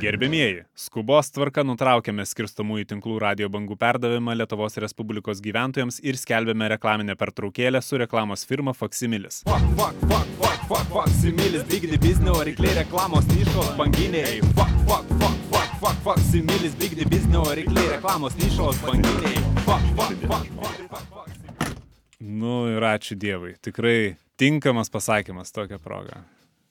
Gerbėmieji, 0.00 0.62
skubos 0.80 1.28
tvarka 1.28 1.60
nutraukėme 1.60 2.24
skirstomųjų 2.24 2.86
tinklų 2.94 3.18
radio 3.20 3.50
bangų 3.52 3.76
perdavimą 3.76 4.32
Lietuvos 4.38 4.78
Respublikos 4.80 5.42
gyventojams 5.44 5.98
ir 6.00 6.16
skelbėme 6.16 6.70
reklaminę 6.72 7.16
pertraukėlę 7.20 7.82
su 7.84 8.00
reklamos 8.00 8.46
firma 8.48 8.72
Faksimilis. 8.72 9.42
Fuck, 9.44 9.66
fuck, 9.76 10.00
fuck, 10.06 10.32
fuck, 10.38 10.64
fuck, 10.70 10.88
fuck, 10.94 11.12
similis, 11.20 11.66
bigdi 11.68 12.00
biznio, 12.00 12.38
reikliai 12.48 12.78
reklamos 12.80 13.28
nišos 13.34 13.70
banginiai. 13.76 14.40
Fuck, 14.56 14.72
fuck, 14.88 15.12
fuck, 15.20 15.36
fuck, 15.52 15.76
fuck, 15.84 16.02
fuck, 16.08 16.24
similis, 16.30 16.80
bigdi 16.80 17.04
biznio, 17.12 17.44
reikliai 17.60 17.92
reklamos 17.98 18.40
nišos 18.40 18.80
banginiai. 18.88 19.36
Fuck, 19.68 19.94
fuck, 20.00 20.16
fuck, 20.24 20.50
fuck, 20.56 20.82
fuck, 20.88 21.06
fuck. 21.12 21.78
Nu 22.24 22.70
ir 22.72 22.88
ačiū 22.94 23.20
Dievui, 23.20 23.58
tikrai 23.60 24.14
tinkamas 24.40 24.88
pasakymas 24.88 25.52
tokią 25.52 25.76
progą. 25.84 26.24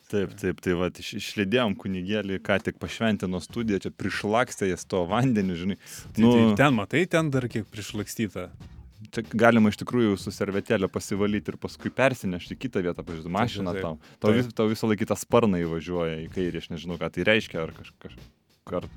Taip, 0.10 0.32
taip, 0.42 0.58
tai 0.66 0.74
va, 0.74 0.88
iš, 0.90 1.12
išlydėjom 1.20 1.76
kunigėlį, 1.78 2.40
ką 2.42 2.56
tik 2.66 2.80
pašventino 2.82 3.38
studiją, 3.44 3.78
čia 3.84 3.92
prišlakstė 3.94 4.72
jas 4.72 4.88
to 4.90 5.04
vandenį, 5.10 5.58
žinai. 5.60 5.78
Nu, 6.18 6.32
tai 6.34 6.48
ten 6.58 6.74
matai, 6.80 7.04
ten 7.06 7.30
dar 7.30 7.46
kiek 7.52 7.68
prišlakstyta. 7.70 8.48
Čia 9.14 9.24
galima 9.32 9.70
iš 9.70 9.78
tikrųjų 9.80 10.18
su 10.20 10.34
servetėlė 10.34 10.90
pasivalyti 10.92 11.54
ir 11.54 11.60
paskui 11.62 11.92
persinešti 11.94 12.58
į 12.58 12.60
kitą 12.66 12.82
vietą, 12.88 13.06
pažiūrėjau, 13.06 13.36
mašiną 13.38 13.76
tau. 13.78 13.94
Tau, 14.18 14.34
vis, 14.36 14.50
tau 14.58 14.66
visą 14.72 14.90
laiką 14.90 15.08
tą 15.12 15.20
sparną 15.22 15.62
įvažiuoja 15.62 16.18
į 16.26 16.28
kairę, 16.34 16.64
aš 16.64 16.72
nežinau, 16.74 16.98
ką 17.00 17.12
tai 17.14 17.30
reiškia, 17.30 17.62
ar 17.64 17.76
kažkas. 17.78 18.18
Ar, 18.80 18.90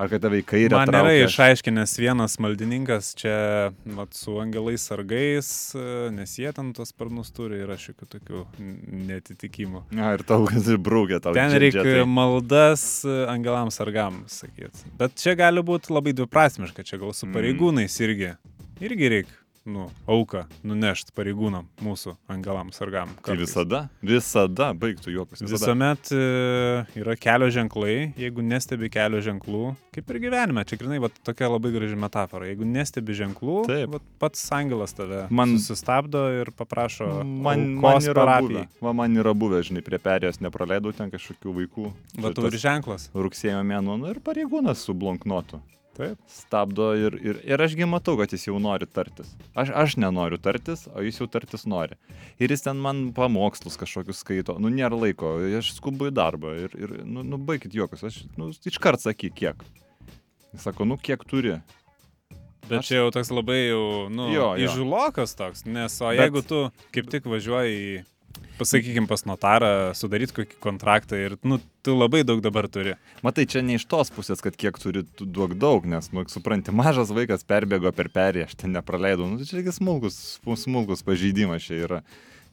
ar 0.00 0.08
kad 0.08 0.22
tave 0.24 0.38
į 0.40 0.44
kairę. 0.48 0.72
Man 0.72 0.88
traukia. 0.88 1.26
išaiškinęs 1.28 1.92
vienas 2.00 2.38
maldininkas 2.40 3.12
čia 3.20 3.34
vat, 3.98 4.14
su 4.16 4.38
angelais 4.40 4.86
sargais, 4.88 5.50
e, 5.76 5.84
nes 6.16 6.32
jie 6.40 6.52
ten 6.56 6.72
tos 6.76 6.92
sparnus 6.94 7.32
turi 7.36 7.60
ir 7.64 7.72
aš 7.74 7.90
jokių 7.92 8.08
tokių 8.16 8.44
netitikimų. 9.10 9.84
Na, 9.96 10.12
ir 10.16 10.24
tau 10.28 10.44
kad 10.48 10.70
brūkė 10.80 11.20
tau. 11.24 11.34
Ten 11.36 11.52
reikia 11.60 11.84
džetai. 11.84 12.06
maldas 12.08 12.84
e, 13.04 13.16
angelams 13.30 13.76
sargam 13.80 14.22
sakyti. 14.30 14.88
Bet 15.00 15.16
čia 15.20 15.36
gali 15.38 15.62
būti 15.66 15.92
labai 15.94 16.14
dviprasmiška, 16.16 16.84
čia 16.86 17.00
gal 17.00 17.12
su 17.16 17.26
Mm. 17.28 17.36
pareigūnais 17.36 18.00
irgi. 18.00 18.32
Irgi 18.80 19.08
reikia, 19.12 19.36
nu, 19.68 19.88
auką 20.08 20.44
nunešti 20.66 21.12
pareigūnam 21.14 21.66
mūsų 21.84 22.14
angelams 22.32 22.78
sargam. 22.80 23.10
Tai 23.22 23.36
visada, 23.38 23.82
visada, 24.02 24.70
baigtų 24.74 25.12
juokus. 25.14 25.42
Visada. 25.42 25.52
Visuomet 25.58 26.10
e, 26.16 26.20
yra 27.00 27.16
kelio 27.20 27.50
ženklai, 27.52 28.12
jeigu 28.18 28.42
nestebi 28.42 28.88
kelio 28.92 29.20
ženklų, 29.24 29.62
kaip 29.94 30.10
ir 30.14 30.20
gyvenime, 30.24 30.64
čia 30.66 30.78
grinai 30.80 30.98
va, 31.04 31.10
tokia 31.28 31.50
labai 31.52 31.72
graži 31.74 31.98
metafora. 32.00 32.48
Jeigu 32.50 32.66
nestebi 32.66 33.16
ženklų, 33.20 33.58
Taip. 33.68 33.94
vat 33.98 34.08
pats 34.22 34.46
angelas 34.56 34.96
tave 34.96 35.26
Man- 35.30 35.58
sustabdo 35.60 36.24
ir 36.40 36.50
paprašo 36.56 37.10
Man, 37.24 37.66
man 37.82 38.00
yra 38.00 38.14
parapijai. 38.24 38.64
buvę. 38.64 38.86
Va, 38.88 38.94
man 38.96 39.16
yra 39.20 39.34
buvę, 39.36 39.60
žinai, 39.68 39.84
prie 39.86 40.00
perėjos 40.00 40.40
nepraleidau 40.40 40.94
ten 40.96 41.10
kažkokių 41.12 41.54
vaikų. 41.60 41.90
Va, 42.18 42.32
tu 42.34 42.46
ir 42.48 42.56
ženklas. 42.58 43.10
Rugsėjo 43.14 43.60
mėnuo, 43.66 43.98
nu 44.00 44.08
ir 44.10 44.20
pareigūnas 44.24 44.82
su 44.88 44.94
blonknotu. 44.96 45.60
Taip. 46.00 46.20
Stabdo 46.32 46.86
ir, 46.96 47.16
ir, 47.20 47.40
ir 47.44 47.60
ašgi 47.66 47.84
matau, 47.88 48.14
kad 48.16 48.32
jis 48.32 48.46
jau 48.48 48.56
nori 48.62 48.86
tartis. 48.88 49.34
Aš, 49.52 49.72
aš 49.82 49.96
nenoriu 50.00 50.38
tartis, 50.40 50.86
o 50.96 51.02
jis 51.04 51.18
jau 51.20 51.26
tartis 51.28 51.66
nori. 51.68 51.98
Ir 52.40 52.54
jis 52.54 52.64
ten 52.64 52.80
man 52.80 53.10
pamokslus 53.16 53.76
kažkokius 53.80 54.22
skaito. 54.24 54.56
Nu, 54.62 54.72
nėra 54.72 54.96
laiko, 54.96 55.34
aš 55.60 55.74
skubu 55.76 56.08
į 56.08 56.14
darbą. 56.16 56.54
Ir, 56.64 56.72
ir 56.80 56.94
nu, 57.04 57.20
nu 57.26 57.36
baigit 57.36 57.76
juokus, 57.76 58.06
aš 58.08 58.22
nu, 58.40 58.48
iškart 58.72 59.04
sakyk, 59.04 59.36
kiek. 59.42 59.60
Jis 60.54 60.64
sako, 60.66 60.88
nu, 60.88 60.96
kiek 60.96 61.22
turi. 61.28 61.58
Bet 62.70 62.80
Aš- 62.80 62.88
čia 62.88 63.00
jau 63.02 63.10
toks 63.10 63.30
labai 63.34 63.58
jau, 63.68 63.84
nu, 64.14 64.28
Jo, 64.32 64.52
jo. 64.56 64.68
įžulokas 64.68 65.32
toks, 65.36 65.64
nes 65.66 65.94
o 66.00 66.08
Bet- 66.12 66.20
jeigu 66.22 66.42
tu 66.46 66.58
kaip 66.94 67.08
tik 67.10 67.24
važiuoji 67.26 67.76
į, 67.82 67.94
pasakykim, 68.60 69.06
pas 69.08 69.24
notarą, 69.28 69.94
sudaryti 69.96 70.34
kokį 70.36 70.58
kontraktą 70.62 71.18
ir, 71.18 71.36
nu, 71.46 71.58
tu 71.84 71.94
labai 71.96 72.22
daug 72.28 72.42
dabar 72.44 72.68
turi. 72.72 72.96
Matai, 73.24 73.46
čia 73.50 73.62
ne 73.64 73.78
iš 73.78 73.86
tos 73.90 74.12
pusės, 74.14 74.42
kad 74.44 74.56
kiek 74.60 74.76
turi, 74.80 75.04
tu 75.16 75.24
duok 75.24 75.56
daug, 75.60 75.86
nes, 75.88 76.10
nu, 76.14 76.26
supranti, 76.30 76.74
mažas 76.76 77.12
vaikas 77.16 77.46
perbėgo 77.48 77.92
per 77.96 78.10
perėją, 78.12 78.50
aš 78.50 78.58
ten 78.60 78.76
nepraleidau. 78.76 79.28
Nu, 79.30 79.40
tai 79.40 79.48
čia 79.48 79.60
tik 79.60 79.72
smulkus, 79.76 80.20
smulkus 80.64 81.04
pažeidimas 81.06 81.64
čia 81.64 81.80
yra. 81.86 82.02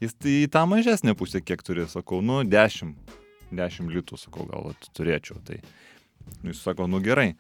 Jis 0.04 0.16
tai 0.16 0.40
į 0.46 0.50
tą 0.54 0.64
mažesnę 0.70 1.18
pusę 1.18 1.42
kiek 1.44 1.64
turi, 1.66 1.88
sakau, 1.92 2.22
nu, 2.24 2.40
10, 2.48 2.96
10 3.52 3.94
litų, 3.98 4.20
sakau, 4.22 4.48
gal 4.48 4.72
turėčiau. 4.96 5.42
Tai 5.48 5.60
nu, 6.44 6.54
jis 6.54 6.62
sako, 6.64 6.88
nu 6.92 7.02
gerai. 7.04 7.34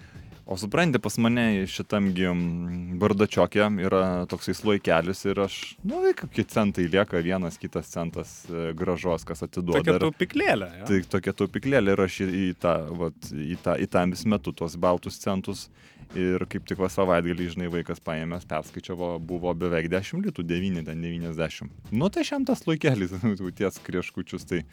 O 0.47 0.55
supranti, 0.55 0.99
pas 1.03 1.17
mane 1.19 1.65
šitamgi 1.67 2.23
mm, 2.31 2.93
bardačiokė 3.01 3.65
yra 3.83 4.03
toksai 4.31 4.53
sloikelis 4.55 5.25
ir 5.27 5.41
aš, 5.43 5.57
nu, 5.83 5.99
kokie 6.15 6.45
centai 6.47 6.85
lieka, 6.87 7.19
vienas 7.25 7.59
kitas 7.59 7.89
centas 7.91 8.31
e, 8.47 8.69
gražos, 8.79 9.25
kas 9.27 9.43
atiduoda. 9.43 9.81
Tokia 9.81 9.97
ir- 9.97 10.05
taupiklėlė. 10.05 10.69
jo. 10.79 10.87
Tai 10.87 11.01
tokia 11.17 11.33
taupyklėlė 11.43 11.97
ir 11.97 12.03
aš 12.05 12.21
į, 12.23 12.29
į 12.45 12.47
tą, 12.63 12.73
vat, 13.01 13.29
į 13.35 13.59
tą, 13.65 13.75
į 13.75 13.89
tą 13.91 14.05
vis 14.13 14.23
metu 14.31 14.55
tuos 14.55 14.79
baltus 14.79 15.19
centus. 15.19 15.67
Ir 16.15 16.45
kaip 16.47 16.63
tik 16.63 16.79
va 16.79 16.87
savaitgalį, 16.87 17.49
žinai, 17.51 17.67
vaikas 17.67 17.99
paėmęs, 17.99 18.45
perskaičiavo, 18.47 19.17
buvo 19.19 19.51
beveik 19.51 19.89
10 19.91 20.23
litų, 20.29 20.45
9, 20.47 20.85
ten 20.87 21.03
90. 21.03 21.91
Nu 21.91 22.07
tai 22.07 22.23
šiam 22.23 22.47
tas 22.47 22.63
laikelis, 22.63 23.11
nu, 23.19 23.35
ties 23.59 23.83
krieškučius, 23.83 24.47
tai... 24.47 24.63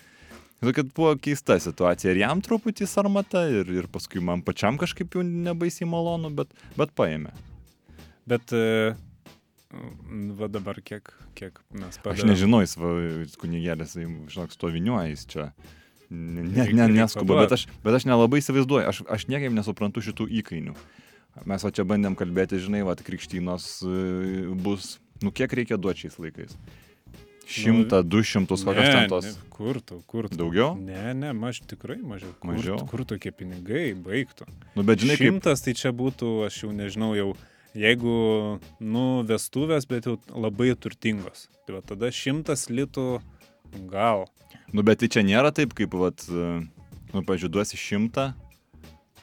Tokia 0.63 0.85
buvo 0.97 1.15
keista 1.21 1.57
situacija 1.61 2.13
ir 2.15 2.23
jam 2.23 2.41
truputį 2.45 2.87
sarmata 2.89 3.43
ir, 3.51 3.69
ir 3.69 3.89
paskui 3.93 4.23
man 4.25 4.41
pačiam 4.47 4.79
kažkaip 4.81 5.17
jau 5.17 5.25
nebaisiai 5.27 5.89
malonu, 5.91 6.31
bet, 6.33 6.53
bet 6.79 6.95
paėmė. 6.97 7.35
Bet, 8.31 8.55
e, 8.57 8.95
va 10.39 10.49
dabar 10.49 10.81
kiek, 10.81 11.11
kiek 11.37 11.59
mes 11.75 11.99
Aš 11.99 12.03
padarėme. 12.05 12.31
nežinau, 12.33 12.63
jis, 12.65 12.77
va, 12.81 12.93
kunigėlis, 13.43 13.97
žinok, 14.33 14.55
stoviniuoja, 14.55 15.11
jis 15.13 15.27
čia. 15.35 15.49
Ne, 16.15 16.45
ne, 16.47 16.67
ne, 16.73 16.87
neskuba, 17.01 17.41
bet 17.43 17.57
aš, 17.57 17.67
bet 17.85 17.97
aš 17.99 18.07
nelabai 18.09 18.41
įsivaizduoju, 18.41 18.87
aš, 18.89 19.03
aš 19.11 19.27
niekaip 19.33 19.53
nesuprantu 19.57 20.05
šitų 20.05 20.29
įkainių. 20.41 20.77
Mes 21.51 21.65
va 21.67 21.73
čia 21.75 21.83
bandėm 21.89 22.15
kalbėti, 22.17 22.61
žinai, 22.63 22.85
va, 22.87 22.95
krikštynos 22.95 23.69
e, 23.83 24.49
bus, 24.55 24.99
nu 25.25 25.33
kiek 25.35 25.53
reikia 25.59 25.81
duoti 25.81 26.07
šiais 26.07 26.21
laikais? 26.23 26.55
Šimtą, 27.51 28.01
du 28.07 28.23
šimtus, 28.25 28.65
kokios 28.65 28.89
ten 28.89 29.09
tos. 29.13 29.27
Ne, 29.29 29.49
kur 29.53 29.81
tu, 29.85 29.99
kur 30.11 30.29
tu? 30.31 30.39
Daugiau? 30.41 30.75
Ne, 30.81 31.13
ne, 31.17 31.33
maž, 31.37 31.61
tikrai 31.69 31.99
mažiau. 32.01 32.33
Kur, 32.41 32.53
Mažiau? 32.53 32.79
Kur 32.89 33.05
tokie 33.09 33.33
pinigai 33.35 33.91
baigtų? 33.97 34.49
Nu, 34.75 34.85
bet 34.87 35.03
žinai, 35.05 35.19
kaip, 35.21 35.29
Šimtas 35.29 35.65
tai 35.65 35.77
čia 35.77 35.93
būtų, 35.97 36.31
aš 36.49 36.63
jau 36.65 36.73
nežinau, 36.75 37.13
jau 37.19 37.35
jeigu, 37.79 38.15
nu, 38.81 39.05
vestuvės, 39.29 39.89
bet 39.91 40.09
jau 40.09 40.17
labai 40.31 40.73
turtingos. 40.79 41.49
Tai 41.67 41.79
va 41.79 41.83
tada 41.85 42.11
šimtas 42.15 42.69
litų 42.71 43.21
gal. 43.91 44.27
nu, 44.73 44.83
bet 44.83 45.03
tai 45.03 45.11
čia 45.11 45.25
nėra 45.27 45.53
taip, 45.55 45.75
kaip, 45.77 45.95
vat, 45.99 46.25
e, 46.31 46.65
nu, 47.13 47.23
pažiūduosi 47.27 47.79
šimtą, 47.79 48.33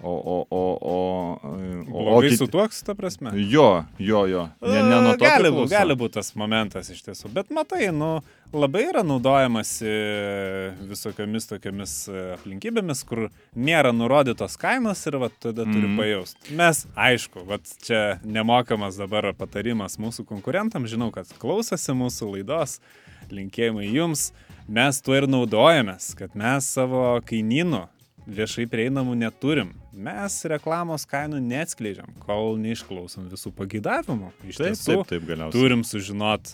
o, 0.03 0.11
o, 0.11 0.37
o, 0.49 0.61
o, 0.81 0.95
e, 1.43 1.91
o, 1.91 1.97
o 1.97 2.03
Blogai 2.05 2.29
kiti- 2.29 2.37
su 2.37 2.47
tuoks, 2.47 2.83
ta 2.83 2.95
prasme. 2.95 3.31
Jo, 3.35 3.83
jo, 3.99 4.25
jo. 4.27 4.49
Ne, 4.61 4.81
ne 4.83 5.01
nuo 5.01 5.13
to. 5.15 5.25
gali, 5.25 5.49
priklauso. 5.49 5.69
gali 5.71 5.95
būti 5.95 6.17
tas 6.19 6.33
momentas 6.35 6.89
iš 6.89 7.03
tiesų. 7.05 7.29
Bet 7.33 7.49
matai, 7.53 7.91
nu, 7.93 8.21
labai 8.53 8.87
yra 8.89 9.03
naudojamasi 9.05 9.91
visokiamis 10.89 11.47
tokiamis 11.49 11.93
e, 12.11 12.23
aplinkybėmis, 12.37 13.03
kur 13.07 13.27
nėra 13.55 13.91
nurodytos 13.95 14.57
kainos 14.61 15.01
ir 15.07 15.17
va, 15.21 15.29
tada 15.29 15.65
turi 15.67 15.87
Mhm. 15.87 15.97
pajausti. 15.99 16.55
Mes, 16.57 16.83
aišku, 16.95 17.45
va, 17.47 17.57
čia 17.85 18.19
nemokamas 18.25 18.97
dabar 18.99 19.31
patarimas 19.37 19.97
mūsų 20.01 20.25
konkurentam, 20.25 20.85
žinau, 20.89 21.11
kad 21.13 21.27
klausosi 21.39 21.91
mūsų 21.95 22.31
laidos, 22.35 22.79
linkėjimai 23.31 23.87
jums, 23.93 24.31
mes 24.67 25.01
tuo 25.01 25.15
ir 25.15 25.27
naudojamės, 25.27 26.15
kad 26.17 26.33
mes 26.35 26.65
savo 26.67 27.19
kainynų 27.25 27.87
viešai 28.27 28.67
prieinamų 28.69 29.15
neturim. 29.19 29.73
Mes 29.91 30.35
reklamos 30.49 31.05
kainų 31.09 31.39
neatskleidžiam, 31.45 32.11
kol 32.23 32.57
neišklausom 32.61 33.29
visų 33.31 33.51
pageidavimų. 33.57 34.31
Iš 34.51 34.59
Taip, 34.61 34.67
tiesų, 34.75 34.99
taip, 35.01 35.09
taip, 35.15 35.25
galiausiai. 35.29 35.57
turim 35.57 35.83
sužinot, 35.87 36.53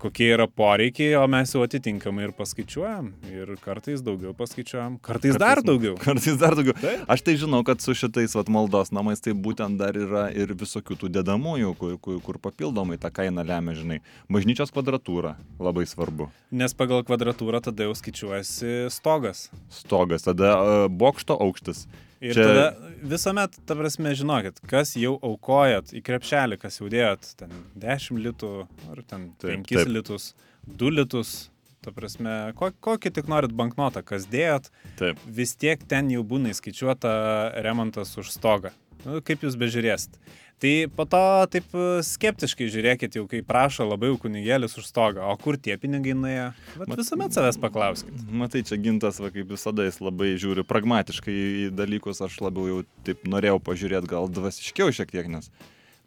kokie 0.00 0.30
yra 0.34 0.46
poreikiai, 0.50 1.14
o 1.18 1.24
mes 1.30 1.52
jau 1.54 1.62
atitinkamai 1.66 2.28
ir 2.28 2.32
paskaičiuojam. 2.38 3.10
Ir 3.32 3.52
kartais 3.62 4.02
daugiau 4.04 4.34
paskaičiuojam, 4.38 4.98
kartais, 5.04 5.34
kartais 5.34 5.40
dar 5.42 5.62
daugiau. 5.66 5.96
Kartais 6.00 6.38
dar 6.40 6.56
daugiau. 6.58 6.76
Taip. 6.80 7.04
Aš 7.10 7.24
tai 7.26 7.36
žinau, 7.40 7.62
kad 7.66 7.82
su 7.84 7.94
šitais 7.98 8.36
vat, 8.38 8.50
maldos 8.52 8.92
namais 8.94 9.22
tai 9.24 9.34
būtent 9.36 9.80
dar 9.80 9.98
yra 9.98 10.28
ir 10.34 10.54
visokių 10.58 10.98
tų 11.02 11.12
dedamųjų, 11.18 11.74
kur, 11.78 11.94
kur, 12.02 12.18
kur 12.24 12.40
papildomai 12.48 12.98
tą 13.02 13.12
kainą 13.14 13.44
lemia, 13.46 13.76
žinai. 13.78 14.00
Bažnyčios 14.32 14.74
kvadratūra 14.74 15.36
labai 15.62 15.86
svarbu. 15.90 16.30
Nes 16.54 16.76
pagal 16.78 17.04
kvadratūrą 17.08 17.62
tada 17.64 17.88
jau 17.88 17.96
skaičiuojasi 17.98 18.92
stogas. 18.94 19.48
Stogas, 19.72 20.26
tada 20.26 20.54
uh, 20.58 20.84
bokšto 20.92 21.36
aukštis. 21.38 21.86
Ir 22.20 22.34
Čia- 22.34 22.46
tada 22.48 22.64
visuomet, 23.02 23.58
ta 23.66 23.76
prasme, 23.78 24.10
žinokit, 24.18 24.58
kas 24.66 24.96
jau 24.98 25.12
aukojat 25.22 25.92
į 25.94 26.02
krepšelį, 26.02 26.58
kas 26.58 26.80
jau 26.80 26.88
dėjot 26.90 27.28
ten 27.38 27.52
10 27.78 28.18
litų 28.24 28.50
ar 28.90 29.02
ten 29.06 29.28
Taip, 29.38 29.62
5 29.62 29.76
taip. 29.84 29.92
litus, 29.94 30.34
2 30.66 30.90
litus, 30.90 31.50
ta 31.80 31.92
prasme, 31.94 32.52
ko, 32.58 32.72
kokį 32.82 33.12
tik 33.14 33.28
norit 33.30 33.54
banknotą, 33.54 34.02
kas 34.04 34.26
dėjot, 34.26 34.66
Taip. 34.98 35.16
vis 35.26 35.54
tiek 35.54 35.78
ten 35.86 36.10
jau 36.10 36.24
būna 36.26 36.50
įskaičiuota 36.50 37.62
remontas 37.62 38.16
už 38.18 38.32
stogą. 38.34 38.72
Nu, 39.06 39.20
kaip 39.24 39.44
jūs 39.46 39.56
bežiūrėsit. 39.58 40.18
Tai 40.58 40.70
po 40.90 41.04
to 41.06 41.20
taip 41.52 41.70
e, 41.70 41.82
skeptiškai 42.02 42.66
žiūrėkit, 42.74 43.14
jau 43.14 43.28
kai 43.30 43.44
prašo 43.46 43.84
labai 43.86 44.08
jau 44.10 44.16
kunigėlis 44.24 44.74
už 44.80 44.88
stogą, 44.88 45.22
o 45.30 45.36
kur 45.38 45.54
tie 45.54 45.76
pinigai 45.78 46.16
nuėjo? 46.18 46.48
Mat- 46.80 46.98
visuomet 46.98 47.36
savęs 47.36 47.60
paklauskit. 47.62 48.24
Matai, 48.40 48.64
čia 48.66 48.80
gintas, 48.82 49.20
va, 49.22 49.30
kaip 49.30 49.52
visada, 49.54 49.86
jis 49.86 50.00
labai 50.02 50.32
žiūri 50.34 50.66
pragmatiškai 50.66 51.36
į 51.36 51.68
dalykus, 51.78 52.24
aš 52.26 52.40
labiau 52.42 52.66
jau 52.72 52.80
taip 53.06 53.22
norėjau 53.30 53.60
pažiūrėti 53.70 54.10
gal 54.10 54.26
dvasiškiau 54.34 54.90
šiek 54.98 55.14
tiek, 55.14 55.30
nes, 55.30 55.46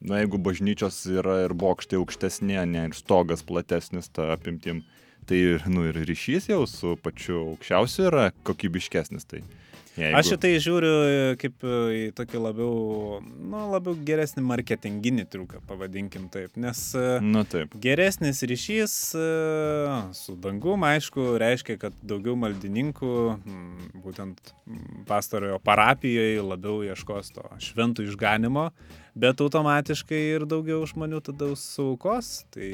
na, 0.03 0.19
jeigu 0.19 0.41
bažnyčios 0.43 0.99
yra 1.15 1.45
ir 1.45 1.55
bokštai 1.55 2.01
aukštesnė, 2.01 2.59
ne, 2.67 2.89
ir 2.89 2.99
stogas 2.99 3.47
platesnis 3.47 4.11
tą 4.11 4.33
apimtim, 4.35 4.83
tai, 5.31 5.39
nu, 5.71 5.87
ir 5.87 6.03
ryšys 6.11 6.51
jau 6.51 6.65
su 6.67 6.97
pačiu 6.99 7.53
aukščiausiu 7.53 8.09
yra 8.11 8.27
kokybiškesnis. 8.43 9.31
Tai 9.31 9.45
jeigu... 9.97 10.15
Aš 10.17 10.29
šitai 10.33 10.51
žiūriu 10.63 10.91
e, 10.91 11.17
kaip 11.41 11.65
e, 11.65 11.73
į 11.97 12.03
tokį 12.17 12.41
labiau, 12.41 12.75
nu, 13.23 13.63
labiau 13.71 13.95
geresnį 14.07 14.43
marketinginį 14.47 15.25
triuką, 15.31 15.61
pavadinkim 15.69 16.29
taip, 16.33 16.55
nes 16.61 16.83
e, 16.97 17.05
Nu, 17.25 17.43
taip. 17.47 17.75
geresnis 17.83 18.43
ryšys 18.47 18.95
su 20.17 20.37
dangum, 20.43 20.85
aišku, 20.87 21.35
reiškia, 21.41 21.77
kad 21.81 21.97
daugiau 22.05 22.37
maldininkų, 22.39 23.11
mm, 23.41 23.91
būtent 24.05 24.53
mm, 24.53 25.03
pastarojo 25.09 25.59
parapijoje, 25.65 26.41
labiau 26.45 26.81
ieškos 26.87 27.33
to 27.35 27.45
šventų 27.63 28.07
išganimo, 28.09 28.69
bet 29.19 29.43
automatiškai 29.43 30.23
ir 30.37 30.47
daugiau 30.49 30.85
žmonių 30.87 31.21
tada 31.25 31.51
saukos. 31.59 32.41
Tai 32.53 32.73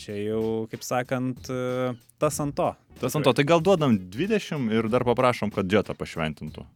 čia 0.00 0.16
jau, 0.18 0.42
kaip 0.72 0.84
sakant, 0.86 1.50
e, 1.50 1.92
tas 2.22 2.40
ant 2.42 2.54
to. 2.56 2.70
Tas 3.00 3.16
ant 3.18 3.26
to, 3.26 3.34
tai 3.36 3.44
gal 3.48 3.62
duodam 3.64 3.96
20 4.12 4.72
ir 4.72 4.88
dar 4.92 5.04
paprašom, 5.08 5.52
kad 5.54 5.68
džetą 5.68 5.96
pašventintų. 5.98 6.66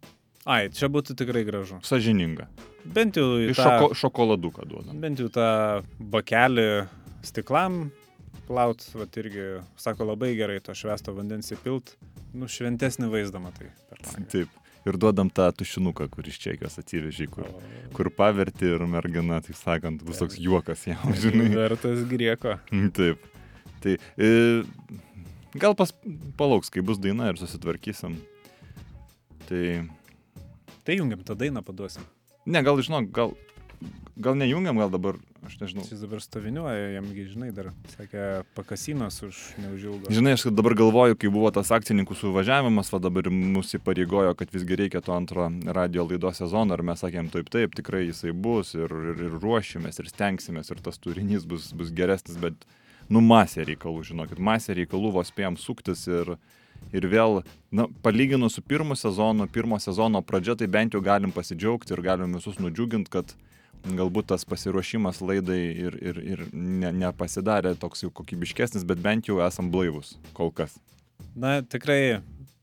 Ai, 0.47 0.69
čia 0.71 0.87
būtų 0.93 1.17
tikrai 1.19 1.43
gražu. 1.47 1.81
Sažininga. 1.87 2.47
Bent 2.87 3.19
jau 3.19 3.41
į 3.43 3.51
tą, 3.51 3.65
šoko, 3.65 3.95
šokoladuką 3.99 4.67
duodam. 4.71 5.01
bent 5.03 5.19
jau 5.19 5.27
tą 5.33 5.49
bakelį 5.99 6.87
stiklam 7.27 7.89
plaut, 8.47 8.85
va 8.95 9.09
irgi, 9.19 9.47
sako, 9.81 10.07
labai 10.12 10.35
gerai 10.39 10.61
to 10.62 10.75
švesto 10.77 11.15
vandens 11.17 11.51
įpilt, 11.55 11.97
nu, 12.37 12.47
šventesnį 12.51 13.11
vaizdą 13.11 13.43
matai. 13.43 13.73
Taip. 14.31 14.53
Ir 14.87 14.99
duodam 15.03 15.31
tą 15.35 15.49
tušinuką, 15.50 16.06
kur 16.12 16.29
iš 16.31 16.38
Čekijos 16.44 16.79
atsivežė, 16.79 17.27
kur, 17.33 17.49
kur 17.97 18.11
paverti 18.15 18.69
ir 18.71 18.85
mergina, 18.87 19.41
taip 19.43 19.59
sakant, 19.59 20.05
bus 20.06 20.21
toks 20.23 20.38
juokas 20.38 20.85
jam, 20.87 21.11
žinai. 21.23 21.49
Vertas 21.56 22.05
grieko. 22.06 22.55
Taip. 22.99 23.25
Tai 23.83 23.97
e, 23.99 24.31
gal 25.59 25.75
pas, 25.79 25.91
palauks, 26.38 26.71
kai 26.71 26.85
bus 26.87 27.00
daina 27.03 27.33
ir 27.33 27.41
susitvarkysim. 27.41 28.15
Tai. 29.50 29.65
Tai 30.87 31.00
jungiam, 31.00 31.27
tą 31.27 31.35
dainą 31.35 31.65
paduosim. 31.67 32.06
Ne, 32.47 32.62
gal 32.62 32.79
žinok, 32.79 33.11
gal, 33.11 33.35
gal 34.17 34.37
nejungiam, 34.38 34.78
gal 34.81 34.90
dabar, 34.90 35.19
aš 35.46 35.58
nežinau. 35.61 35.84
Jis 35.84 36.00
dabar 36.00 36.23
stoviniuoja, 36.25 36.88
jamgi, 36.96 37.26
žinai, 37.28 37.50
dar, 37.55 37.69
sakė, 37.93 38.23
pakasinos 38.56 39.19
už 39.26 39.40
neužilgo. 39.61 40.12
Žinai, 40.12 40.34
aš 40.38 40.46
dabar 40.56 40.76
galvoju, 40.78 41.19
kai 41.20 41.31
buvo 41.32 41.52
tas 41.55 41.70
akcininkų 41.76 42.17
suvažiavimas, 42.17 42.90
va 42.94 43.00
dabar 43.05 43.28
mus 43.32 43.76
įpareigojo, 43.76 44.32
kad 44.38 44.52
visgi 44.56 44.81
reikia 44.81 45.05
to 45.05 45.14
antro 45.17 45.50
radio 45.76 46.06
laidos 46.08 46.40
sezono 46.40 46.76
ir 46.76 46.84
mes 46.87 47.05
sakėm, 47.05 47.31
taip, 47.34 47.52
taip, 47.52 47.76
tikrai 47.76 48.06
jisai 48.06 48.32
bus 48.32 48.75
ir, 48.78 48.93
ir, 49.12 49.25
ir 49.28 49.38
ruošimės 49.43 50.00
ir 50.00 50.11
stengsimės 50.12 50.73
ir 50.73 50.82
tas 50.84 51.00
turinys 51.02 51.44
bus, 51.49 51.70
bus 51.76 51.93
geresnis, 51.94 52.40
bet, 52.40 52.69
nu, 53.12 53.20
masė 53.20 53.69
reikalų, 53.69 54.06
žinokit, 54.12 54.40
masė 54.40 54.81
reikalų 54.81 55.12
vos 55.20 55.28
spėjom 55.32 55.61
suktis 55.61 56.06
ir, 56.08 56.38
ir 56.96 57.08
vėl, 57.12 57.43
na, 57.69 57.90
palyginus 58.02 58.56
su 58.56 58.64
pirmu 58.64 58.96
sezonu, 58.96 59.44
pirmo 59.52 59.76
sezono 59.82 60.25
pradžia, 60.25 60.56
tai 60.56 60.73
bent 60.73 60.96
jau 60.96 61.05
galim 61.05 61.37
pasidžiaugti 61.37 61.93
ir 61.93 62.02
galim 62.05 62.34
visus 62.38 62.56
nudžiuginti, 62.62 63.12
kad 63.12 63.37
galbūt 63.99 64.27
tas 64.33 64.44
pasiruošimas 64.49 65.21
laidai 65.23 65.61
ir, 65.87 65.97
ir, 66.03 66.21
ir 66.35 66.44
ne, 66.53 66.91
nepasidarė 67.05 67.75
toks 67.79 68.03
jau 68.05 68.11
kokybiškesnis, 68.11 68.85
bet 68.88 69.03
bent 69.05 69.29
jau 69.31 69.38
esam 69.47 69.71
blaivus 69.71 70.17
kol 70.37 70.50
kas. 70.50 70.75
Na, 71.37 71.61
tikrai, 71.62 72.23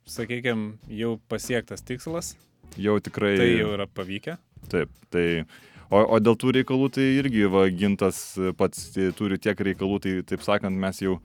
sakykime, 0.10 0.74
jau 0.92 1.16
pasiektas 1.32 1.86
tikslas, 1.86 2.34
Jau 2.82 2.98
tikrai. 3.06 3.36
tai 3.38 3.52
jau 3.60 3.70
yra 3.76 3.86
pavykę. 3.86 4.38
Taip, 4.72 4.90
tai. 5.14 5.46
O, 5.94 6.00
o 6.16 6.18
dėl 6.18 6.34
tų 6.42 6.56
reikalų 6.58 6.88
tai 6.96 7.04
irgi 7.20 7.44
va, 7.54 7.68
gintas 7.70 8.34
pats 8.58 8.88
turi 9.18 9.38
tiek 9.38 9.60
reikalų, 9.68 10.00
tai 10.02 10.14
taip 10.26 10.42
sakant, 10.42 10.74
mes 10.82 11.02
jau 11.04 11.20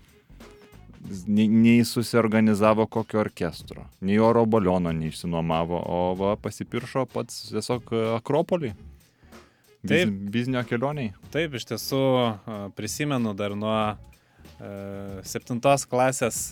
nei, 1.25 1.47
nei 1.49 1.85
susiorganizavo 1.89 2.85
kokio 2.91 3.23
orkestro, 3.23 3.87
nei 4.05 4.19
oro 4.21 4.45
baliono 4.51 4.93
neišsinuomavo, 4.93 5.79
o 5.89 6.01
va, 6.21 6.35
pasipiršo 6.43 7.07
pats 7.15 7.47
tiesiog 7.55 7.95
Akropolį. 8.19 8.75
Taip. 9.89 10.15
biznio 10.35 10.63
kelioniai. 10.69 11.13
Taip, 11.35 11.57
iš 11.59 11.69
tiesų 11.73 12.03
prisimenu 12.79 13.35
dar 13.39 13.57
nuo 13.59 13.79
septintos 15.27 15.87
klasės 15.89 16.43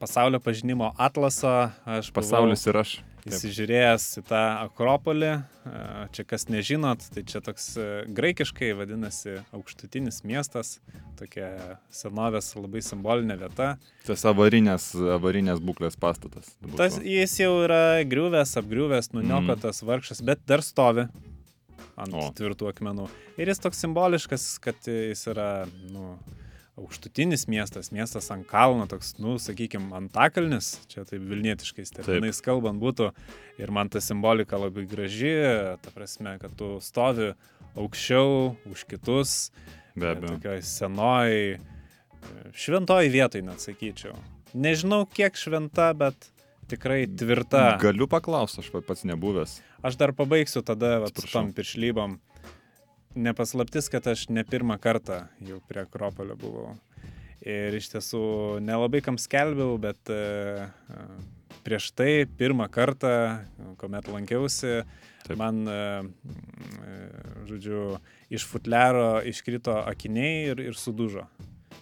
pasaulio 0.00 0.40
pažinimo 0.42 0.90
atlaso. 0.98 1.70
Aš 1.84 2.10
Pasaulis 2.14 2.66
ir 2.66 2.80
aš. 2.80 2.98
Taip. 3.20 3.34
Įsižiūrėjęs 3.36 4.04
į 4.16 4.22
tą 4.30 4.38
Akropolį, 4.64 5.32
čia 6.16 6.24
kas 6.24 6.46
nežinot, 6.48 7.02
tai 7.12 7.20
čia 7.28 7.42
toks 7.44 7.74
graikiškai 8.16 8.70
vadinasi 8.78 9.34
aukštutinis 9.52 10.22
miestas, 10.24 10.78
tokia 11.20 11.50
senovės 11.92 12.48
labai 12.56 12.80
simbolinė 12.84 13.36
vieta. 13.42 13.74
Tas 14.08 14.24
avarinės, 14.24 14.94
avarinės 15.18 15.60
būklės 15.60 16.00
pastatas. 16.00 16.54
Tas, 16.78 16.96
būtų. 16.96 17.04
jis 17.12 17.36
jau 17.42 17.52
yra 17.66 17.82
griuvęs, 18.08 18.56
apgriuvęs, 18.62 19.12
nuniokotas 19.12 19.82
mm. 19.82 19.90
vargšas, 19.92 20.24
bet 20.24 20.40
dar 20.48 20.64
stovi 20.64 21.10
ant 22.00 22.14
O. 22.16 22.26
tvirtų 22.36 22.70
akmenų. 22.72 23.08
Ir 23.40 23.50
jis 23.52 23.60
toks 23.62 23.80
simboliškas, 23.84 24.46
kad 24.64 24.88
jis 24.88 25.24
yra, 25.30 25.66
nu, 25.92 26.14
aukštutinis 26.80 27.44
miestas, 27.50 27.90
miestas 27.92 28.30
ant 28.32 28.46
kalno, 28.48 28.86
toks, 28.88 29.14
nu, 29.20 29.34
sakykime, 29.42 29.90
antakalnis, 29.98 30.78
čia 30.88 31.04
taip 31.08 31.20
vilnietiškais 31.28 31.92
terminais 31.98 32.40
kalbant 32.44 32.80
būtų. 32.80 33.10
Ir 33.60 33.72
man 33.74 33.90
ta 33.92 34.00
simbolika 34.00 34.56
labai 34.60 34.86
graži, 34.88 35.34
ta 35.82 35.92
prasme, 35.92 36.38
kad 36.40 36.54
tu 36.56 36.78
stovi 36.84 37.34
aukščiau 37.76 38.54
už 38.72 38.86
kitus, 38.88 39.34
Be 39.94 40.14
abejo. 40.14 40.38
tokioj 40.38 40.62
senoj, 40.64 41.36
šventoj 42.56 43.10
vietoj, 43.12 43.44
net 43.44 43.60
sakyčiau. 43.62 44.16
Nežinau, 44.54 45.04
kiek 45.06 45.36
šventa, 45.38 45.90
bet 45.94 46.30
tikrai 46.70 47.04
tvirta. 47.06 47.64
Galiu 47.82 48.08
paklausti, 48.10 48.62
aš 48.64 48.70
pa- 48.72 48.84
pats 48.86 49.06
nebuvęs. 49.08 49.58
Aš 49.86 49.98
dar 50.00 50.14
pabaigsiu 50.16 50.62
tada 50.66 50.98
vat, 51.04 51.16
su 51.16 51.28
tom 51.30 51.52
piršlybom. 51.56 52.18
Nepaslaptis, 53.18 53.90
kad 53.90 54.06
aš 54.06 54.28
ne 54.30 54.44
pirmą 54.46 54.78
kartą 54.78 55.24
jau 55.42 55.58
prie 55.68 55.82
Akropolio 55.82 56.38
buvau. 56.38 56.76
Ir 57.40 57.74
iš 57.74 57.88
tiesų 57.94 58.22
nelabai 58.62 59.00
kam 59.02 59.16
skelbiau, 59.18 59.78
bet 59.80 60.12
e, 60.12 60.68
e, 60.68 61.04
prieš 61.64 61.90
tai 61.96 62.26
pirmą 62.38 62.68
kartą, 62.70 63.12
kuomet 63.80 64.10
lankiausi, 64.12 64.82
Taip. 65.26 65.36
Man, 65.38 65.62
e, 65.68 66.02
žodžiu, 67.48 67.98
iš 68.32 68.46
futliaro 68.48 69.20
iškrito 69.26 69.74
akiniai 69.86 70.52
ir, 70.52 70.62
ir 70.70 70.78
sudužo. 70.78 71.26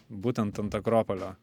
Būtent 0.09 0.59
ant 0.62 0.75
Akropolio. 0.75 1.35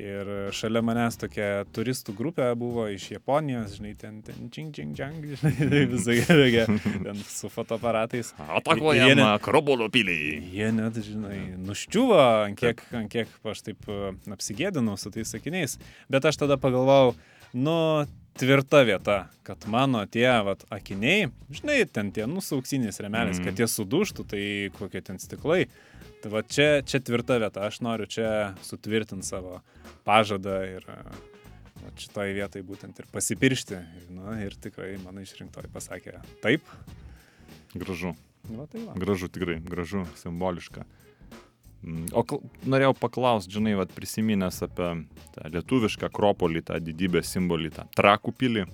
Ir 0.00 0.28
šalia 0.56 0.80
manęs 0.84 1.18
tokia 1.20 1.48
turistų 1.76 2.14
grupė 2.16 2.46
buvo 2.58 2.86
iš 2.88 3.10
Japonijos, 3.12 3.74
žinai, 3.76 3.92
ten, 4.00 4.20
ten, 4.24 4.48
čing, 4.54 4.70
čing, 4.76 4.94
čing, 4.96 5.26
žinai, 5.58 5.82
visai 5.90 6.16
tokia, 6.24 6.64
ten 7.04 7.20
su 7.28 7.50
fotoaparatais. 7.52 8.32
Atakuojama 8.60 9.34
Akropolio 9.34 9.90
pilį. 9.92 10.16
Jie 10.54 10.70
net, 10.76 10.96
žinai, 11.04 11.40
nuščiuvo, 11.60 12.20
ant 12.46 12.58
kiek, 12.60 12.80
ant 12.96 13.12
kiek 13.12 13.36
aš 13.52 13.64
taip 13.68 13.90
e, 13.90 14.14
apsigėdinau 14.32 14.96
su 15.00 15.12
tais 15.14 15.28
sakiniais. 15.36 15.76
Bet 16.10 16.24
aš 16.30 16.40
tada 16.44 16.56
pagalvojau, 16.60 17.12
nu, 17.60 17.76
tvirta 18.40 18.80
vieta, 18.88 19.18
kad 19.44 19.66
mano 19.68 20.06
tie, 20.06 20.28
vat, 20.46 20.64
akiniai, 20.72 21.28
žinai, 21.52 21.82
ten 21.92 22.12
tie, 22.14 22.24
nu, 22.30 22.40
remelės, 23.02 23.36
Mhm. 23.36 23.42
mm. 23.42 23.44
kad 23.50 23.58
jie 23.58 23.68
suduštų, 23.68 24.26
tai 24.30 24.44
kokie 24.78 25.02
ten 25.04 25.18
stiklai. 25.18 25.66
Tai 26.20 26.30
va 26.34 26.42
čia, 26.44 26.82
čia 26.84 27.00
tvirta 27.00 27.38
vieta, 27.40 27.64
aš 27.64 27.80
noriu 27.84 28.04
čia 28.10 28.52
sutvirtinti 28.66 29.24
savo 29.24 29.60
pažadą 30.04 30.58
ir 30.68 30.84
e, 30.84 30.96
va, 31.80 31.92
šitoj 31.96 32.34
vietai 32.36 32.60
būtent 32.66 33.00
ir 33.00 33.08
pasipiršti. 33.12 33.78
Na, 34.12 34.36
ir 34.44 34.56
tikrai 34.60 34.92
mano 35.00 35.24
išrinktoji 35.24 35.72
pasakė, 35.72 36.18
taip. 36.44 36.66
Gražu. 37.72 38.12
Va, 38.50 38.66
tai 38.68 38.84
va. 38.84 38.96
Gražu, 39.00 39.30
tikrai, 39.32 39.60
gražu, 39.64 40.04
simboliška. 40.20 40.84
Mm, 41.80 42.10
O 42.12 42.24
norėjau 42.68 42.92
paklausti, 43.00 43.54
žinai, 43.56 43.72
vat, 43.78 43.92
prisiminęs 43.96 44.60
apie 44.66 44.90
tą 45.32 45.48
lietuvišką 45.54 46.10
Akropolį, 46.10 46.64
tą 46.68 46.76
didybę 46.84 47.22
simbolį, 47.24 47.72
tą 47.78 47.86
trakų 47.96 48.34
pilį. 48.36 48.66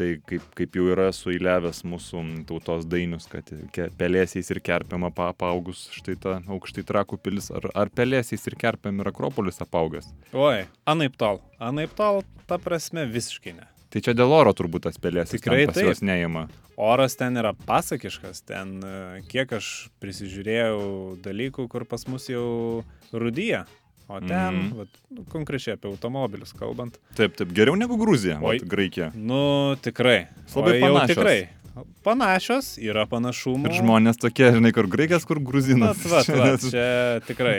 Tai 0.00 0.08
kaip, 0.24 0.44
kaip 0.56 0.76
jau 0.78 0.86
yra 0.94 1.10
suįlevęs 1.12 1.82
mūsų 1.84 2.20
tautos 2.48 2.86
dainius, 2.88 3.26
kad 3.28 3.50
ke- 3.74 3.90
pelėsiais 4.00 4.48
ir 4.54 4.60
kerpiam 4.64 5.04
apa- 5.04 5.26
apaugus 5.34 5.82
štai 5.92 6.14
tą 6.16 6.38
aukštai 6.48 6.84
trakų 6.88 7.18
pilis. 7.20 7.50
Ar, 7.52 7.66
ar 7.74 7.90
pelėsiais 7.92 8.46
ir 8.48 8.56
kerpiam 8.56 9.02
ir 9.04 9.10
Akropolis 9.12 9.60
apaugęs? 9.60 10.08
Oi, 10.32 10.62
anaip 10.88 11.18
tol. 11.20 11.42
Anaip 11.60 11.92
tol, 11.98 12.22
ta 12.48 12.56
prasme, 12.56 13.04
visiškai 13.12 13.52
ne. 13.58 13.66
Tai 13.90 14.00
čia 14.06 14.14
dėl 14.14 14.30
oro 14.32 14.52
turbūt 14.56 14.86
tas 14.86 14.96
pelės. 15.02 15.32
Tikrai 15.34 15.66
pas 15.66 15.76
juos 15.82 16.00
neima. 16.00 16.46
Oras 16.80 17.16
ten 17.18 17.36
yra 17.36 17.50
pasakiškas, 17.66 18.40
ten 18.46 18.78
e, 18.86 19.20
kiek 19.28 19.50
aš 19.58 19.90
prisižiūrėjau 20.00 21.18
dalykų, 21.20 21.66
kur 21.68 21.84
pas 21.84 22.06
mus 22.08 22.28
jau 22.30 22.84
rudyja. 23.12 23.66
O 24.10 24.18
ten, 24.18 24.56
mm. 24.56 24.70
vat, 24.74 25.00
nu, 25.14 25.22
konkrečiai 25.30 25.76
apie 25.76 25.86
automobilius 25.86 26.50
kalbant, 26.58 26.96
Taip, 27.14 27.36
taip, 27.38 27.52
geriau 27.54 27.76
negu 27.78 27.94
Gruzija, 28.00 28.40
vat, 28.42 28.64
Graikija. 28.66 29.12
nu 29.14 29.76
tikrai. 29.84 30.24
Labai 30.50 30.72
O 30.80 30.80
panašios. 30.82 31.12
Tikrai. 31.14 31.36
Panašios, 32.02 32.70
yra 32.82 33.04
panašumų. 33.06 33.70
Ir 33.70 33.76
žmonės 33.78 34.18
tokie, 34.18 34.48
žinai, 34.56 34.72
kur 34.74 34.88
Graikas, 34.90 35.22
kur 35.28 35.38
Gruzinas. 35.38 36.00
Vat, 36.10 36.26
vat, 36.26 36.40
vat, 36.42 36.66
čia 36.74 36.88
tikrai. 37.28 37.54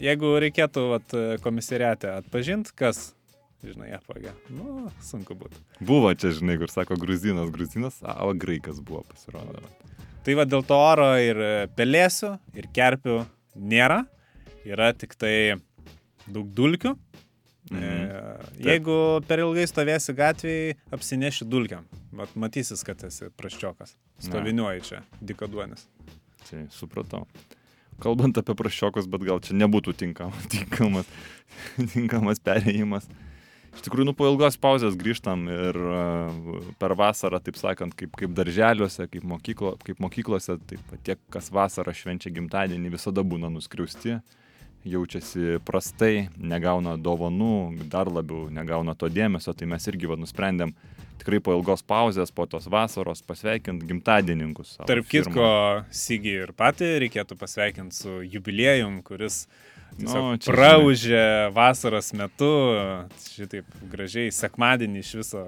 Jeigu 0.00 0.32
reikėtų 0.46 0.86
vat, 0.94 1.12
komisariate 1.44 2.08
atpažinti, 2.14 2.72
kas, 2.80 3.10
žinai, 3.60 3.92
apvagė, 3.98 4.32
nu, 4.56 4.86
sunku 5.04 5.36
būtų. 5.36 5.60
Buvo 5.84 6.14
čia, 6.16 6.32
žinai, 6.38 6.56
kur 6.62 6.72
sako 6.72 6.96
Gruzinas, 7.04 7.52
Gruzinas, 7.52 8.00
o 8.00 8.32
Graikas 8.32 8.80
buvo 8.80 9.04
pasirodo. 9.12 9.60
Tai 10.24 10.40
va 10.40 10.48
dėl 10.48 10.64
to 10.64 10.80
oro 10.80 11.12
ir 11.20 11.44
pelėsių, 11.76 12.32
ir 12.56 12.72
kerpių 12.72 13.20
nėra, 13.60 14.06
yra 14.64 14.94
tik 14.96 15.12
tai 15.20 15.60
daug 16.26 16.48
dulkių. 16.54 16.94
Mhm. 17.72 17.80
E, 17.80 18.64
jeigu 18.66 18.96
per 19.28 19.40
ilgai 19.40 19.64
stovėsi 19.68 20.12
gatvėje, 20.16 20.76
apsineši 20.92 21.48
dulkiam. 21.48 21.86
Mat, 22.14 22.34
matysis, 22.36 22.84
kad 22.86 23.00
esi 23.08 23.30
praščiokas. 23.38 23.96
Stoviniuoji 24.22 24.84
čia, 24.84 25.02
dikaduonis. 25.24 25.88
Čia 26.48 26.66
supratau. 26.74 27.24
Kalbant 28.02 28.36
apie 28.38 28.56
prašiokus, 28.58 29.06
bet 29.10 29.22
gal 29.26 29.40
čia 29.44 29.54
nebūtų 29.56 29.94
tinkam, 29.96 30.34
tinkamas, 30.52 31.08
tinkamas 31.94 32.42
perėjimas. 32.42 33.06
Iš 33.74 33.82
tikrųjų, 33.82 34.06
nu 34.06 34.14
po 34.14 34.26
ilgos 34.28 34.54
pauzės 34.60 34.94
grįžtam 34.98 35.48
ir 35.50 35.78
uh, 35.78 36.58
per 36.78 36.94
vasarą, 36.98 37.40
taip 37.42 37.56
sakant, 37.58 37.94
kaip, 37.98 38.12
kaip 38.18 38.34
darželiuose, 38.36 39.08
kaip, 39.10 39.24
mokyklo, 39.26 39.74
kaip 39.82 40.02
mokyklose, 40.02 40.58
taip 40.70 40.84
pat 40.90 41.02
tie, 41.06 41.16
kas 41.34 41.50
vasarą 41.54 41.94
švenčia 41.96 42.30
gimtadienį, 42.34 42.92
visada 42.94 43.24
būna 43.26 43.50
nuskriausti, 43.50 44.20
jaučiasi 44.84 45.58
prastai, 45.64 46.28
negauna 46.36 46.96
dovanų, 47.00 47.88
dar 47.90 48.10
labiau 48.12 48.48
negauna 48.52 48.94
to 48.98 49.08
dėmesio, 49.12 49.54
tai 49.56 49.68
mes 49.70 49.88
irgi 49.90 50.10
va, 50.10 50.18
nusprendėm 50.20 50.74
tikrai 51.20 51.40
po 51.40 51.54
ilgos 51.56 51.84
pauzės, 51.86 52.32
po 52.34 52.46
tos 52.50 52.66
vasaros 52.70 53.22
pasveikinti 53.24 53.88
gimtadininkus. 53.88 54.74
savo 54.76 54.88
Tarp 54.90 55.08
firmoj. 55.08 55.32
kitko, 55.32 55.94
Sigi 55.94 56.34
ir 56.44 56.52
pati 56.56 56.90
reikėtų 57.04 57.38
pasveikinti 57.40 57.96
su 57.96 58.18
jubiliejum, 58.22 59.00
kuris 59.06 59.44
Nu, 59.98 60.34
praužė 60.42 61.50
vasaros 61.54 62.08
metu, 62.18 62.48
šitaip 63.22 63.68
gražiai, 63.92 64.32
sekmadienį 64.34 65.02
iš 65.04 65.10
viso. 65.20 65.42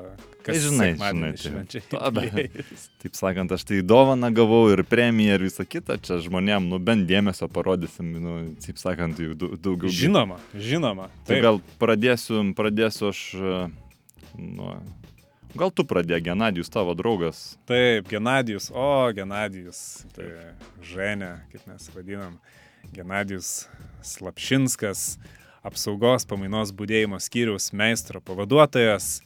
Kas 0.47 0.55
Tai 0.55 0.62
žinai, 0.62 0.88
žinai, 1.00 1.31
tai- 1.35 1.41
švenčia. 1.43 1.81
Taip 3.03 3.15
sakant, 3.19 3.50
aš 3.57 3.65
tai 3.67 3.81
dovaną 3.83 4.31
gavau 4.35 4.69
ir 4.71 4.85
premiją 4.87 5.35
ir 5.38 5.47
visą 5.49 5.67
kitą, 5.67 5.97
čia 5.99 6.21
žmonėm, 6.23 6.69
nu 6.71 6.79
bent 6.79 7.09
dėmesio 7.11 7.49
parodysim, 7.50 8.12
nu, 8.23 8.35
taip 8.62 8.79
sakant, 8.79 9.19
dau- 9.19 9.57
daugiau. 9.59 9.91
Žinoma, 9.91 10.38
žinoma. 10.55 11.09
Tai 11.26 11.35
Taip, 11.35 11.43
gal 11.43 11.59
pradėsiu, 11.83 12.45
pradėsiu 12.59 13.11
aš, 13.11 13.23
e, 13.35 13.65
nu, 14.38 14.71
gal 15.59 15.73
tu 15.75 15.83
pradėk, 15.88 16.23
Genadijus, 16.31 16.71
tavo 16.71 16.95
draugas. 16.95 17.57
taip, 17.67 18.07
Genadijus, 18.12 18.71
o 18.71 19.11
Genadijus, 19.17 20.05
tai 20.15 20.31
Ženė, 20.87 21.33
kaip 21.50 21.67
mes 21.67 21.91
vadinam, 21.97 22.38
Genadijus 22.95 23.66
Slapšinskas, 24.07 25.16
apsaugos 25.66 26.26
pamainos 26.28 26.73
būdėjimo 26.76 27.19
skyriaus 27.23 27.73
meistro 27.76 28.21
pavaduotojas. 28.23 29.21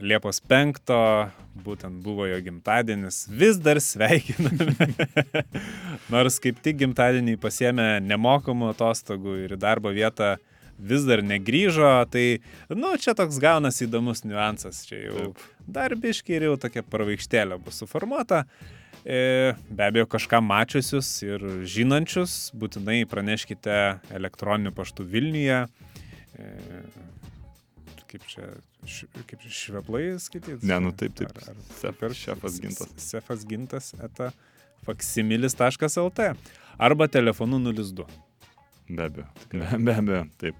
Liepos 0.00 0.38
5, 0.48 0.92
būtent 1.60 2.00
buvo 2.00 2.24
jo 2.24 2.38
gimtadienis, 2.40 3.26
vis 3.28 3.58
dar 3.60 3.82
sveikiname. 3.84 4.88
Nors 6.12 6.38
kaip 6.40 6.62
tik 6.64 6.78
gimtadienį 6.80 7.36
pasėmė 7.42 7.88
nemokamų 8.06 8.70
atostogų 8.72 9.42
ir 9.44 9.56
į 9.58 9.60
darbo 9.60 9.92
vietą 9.92 10.38
vis 10.80 11.04
dar 11.04 11.20
negryžo, 11.26 11.92
tai, 12.08 12.40
nu, 12.72 12.94
čia 12.96 13.12
toks 13.18 13.36
gaunas 13.42 13.82
įdomus 13.84 14.24
niuansas. 14.24 14.86
Čia 14.88 15.02
jau 15.02 15.16
Taip. 15.18 15.48
darbiškai 15.68 16.38
ir 16.38 16.48
jau 16.48 16.56
tokia 16.64 16.86
pravaištėlė 16.86 17.60
bus 17.60 17.82
suformuota. 17.82 18.46
E, 18.46 18.79
Be 19.04 19.84
abejo, 19.86 20.04
kažką 20.12 20.42
mačiusius 20.44 21.08
ir 21.24 21.44
žinančius, 21.64 22.50
būtinai 22.52 23.02
praneškite 23.08 23.76
elektroniniu 24.16 24.74
paštu 24.76 25.06
Vilniuje. 25.08 25.62
E, 26.36 26.50
Kaip 28.10 28.24
čia, 28.26 28.42
kaip 29.30 29.42
šveplai 29.54 30.16
skaityti? 30.18 30.66
Ne, 30.66 30.80
nu 30.82 30.90
taip, 30.90 31.12
taip. 31.14 31.30
Ar, 31.38 31.52
ar, 31.52 31.58
Sef- 31.78 31.94
per 32.00 32.14
šefas 32.18 32.56
gintas. 32.58 32.88
Sefas 32.98 33.44
gintas 33.46 33.92
eta 34.02 34.32
faksimilis.lt 34.88 36.26
arba 36.78 37.06
telefonu 37.06 37.60
02. 37.70 38.06
Be 38.90 39.04
abejo, 39.06 39.26
be, 39.52 39.78
be 39.86 39.94
abejo, 39.94 40.24
taip. 40.42 40.58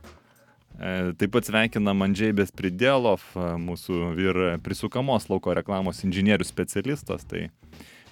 E, 0.79 1.13
Taip 1.19 1.33
pat 1.35 1.49
sveikinam 1.51 2.07
Andžiai 2.07 2.31
Bespridėlov, 2.39 3.25
e, 3.35 3.49
mūsų 3.67 3.99
vyr 4.15 4.39
prisukamos 4.63 5.27
lauko 5.29 5.51
reklamos 5.59 6.05
inžinierius 6.07 6.53
specialistas. 6.55 7.27
Tai 7.27 7.49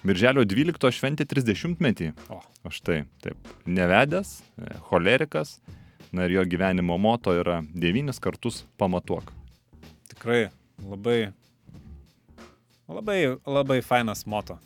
Birželio 0.03 0.45
12 0.47 0.91
šventė 0.95 1.25
30 1.27 1.79
metį. 1.83 2.13
O, 2.31 2.39
O 2.67 2.71
štai, 2.71 3.01
taip, 3.23 3.35
nevedęs, 3.67 4.41
e, 4.59 4.73
cholerikas, 4.89 5.57
na 6.11 6.25
ir 6.27 6.31
jo 6.37 6.43
gyvenimo 6.45 6.97
moto 6.99 7.31
yra 7.35 7.61
devynis 7.73 8.19
kartus 8.19 8.63
pamatuok. 8.79 9.31
tikrai 10.09 10.49
labai, 10.83 11.31
labai, 12.89 13.37
labai 13.45 13.81
fainas 13.85 14.25
moto. 14.25 14.57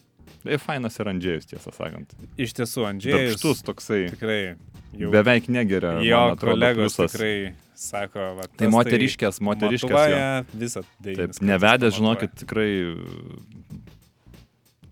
Tai 0.43 0.57
fainas 0.59 0.97
ir 0.99 1.07
Andžiejus, 1.07 1.45
tiesą 1.47 1.71
sakant. 1.71 2.11
Iš 2.37 2.51
tiesų, 2.57 2.83
Andžiejus. 2.89 3.37
Darbštus 3.37 3.61
toksai, 3.63 4.01
Tikrai. 4.11 4.55
Jau 4.93 5.09
beveik 5.13 5.47
negeria. 5.49 5.95
jo 6.05 6.17
atrodo, 6.33 6.53
kolegos 6.57 6.97
pliusas. 6.97 7.13
tikrai 7.15 7.55
sako, 7.75 8.25
va, 8.37 8.43
Tai 8.57 8.67
moteriškės, 8.69 9.39
moteriškės. 9.41 10.09
jo. 10.11 10.59
Visą 10.59 10.83
Taip, 10.83 10.99
devynis 11.01 11.39
nevedęs, 11.41 11.95
žinokit, 11.97 12.35
tikrai 12.43 12.67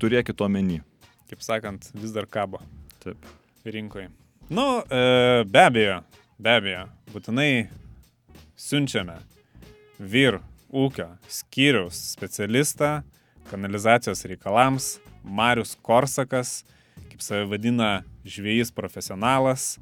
turėkit 0.02 0.42
omeny. 0.42 0.82
Kaip 1.30 1.44
sakant, 1.46 1.88
vis 1.96 2.12
dar 2.16 2.28
kabo 2.28 2.60
Taip. 3.04 3.30
rinkoje. 3.66 4.10
Nu, 4.52 4.82
e, 4.84 5.44
be 5.48 5.62
abejo, 5.64 6.02
be 6.42 6.56
abejo, 6.58 6.86
būtinai 7.14 7.70
siunčiame 8.60 9.22
vyr 10.02 10.42
ūkio 10.72 11.08
skyriaus 11.30 12.00
specialistą 12.16 13.00
kanalizacijos 13.52 14.26
reikalams, 14.28 14.98
Marius 15.24 15.76
Korsakas, 15.84 16.62
kaip 17.10 17.22
save 17.24 17.48
vadina, 17.52 18.02
žvėjys 18.26 18.72
profesionalas, 18.74 19.76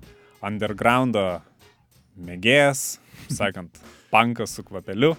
undergroundo 0.46 1.42
mėgėjas, 2.20 3.00
sakant, 3.40 3.78
pankas 4.10 4.56
su 4.58 4.66
kvapeliu, 4.66 5.14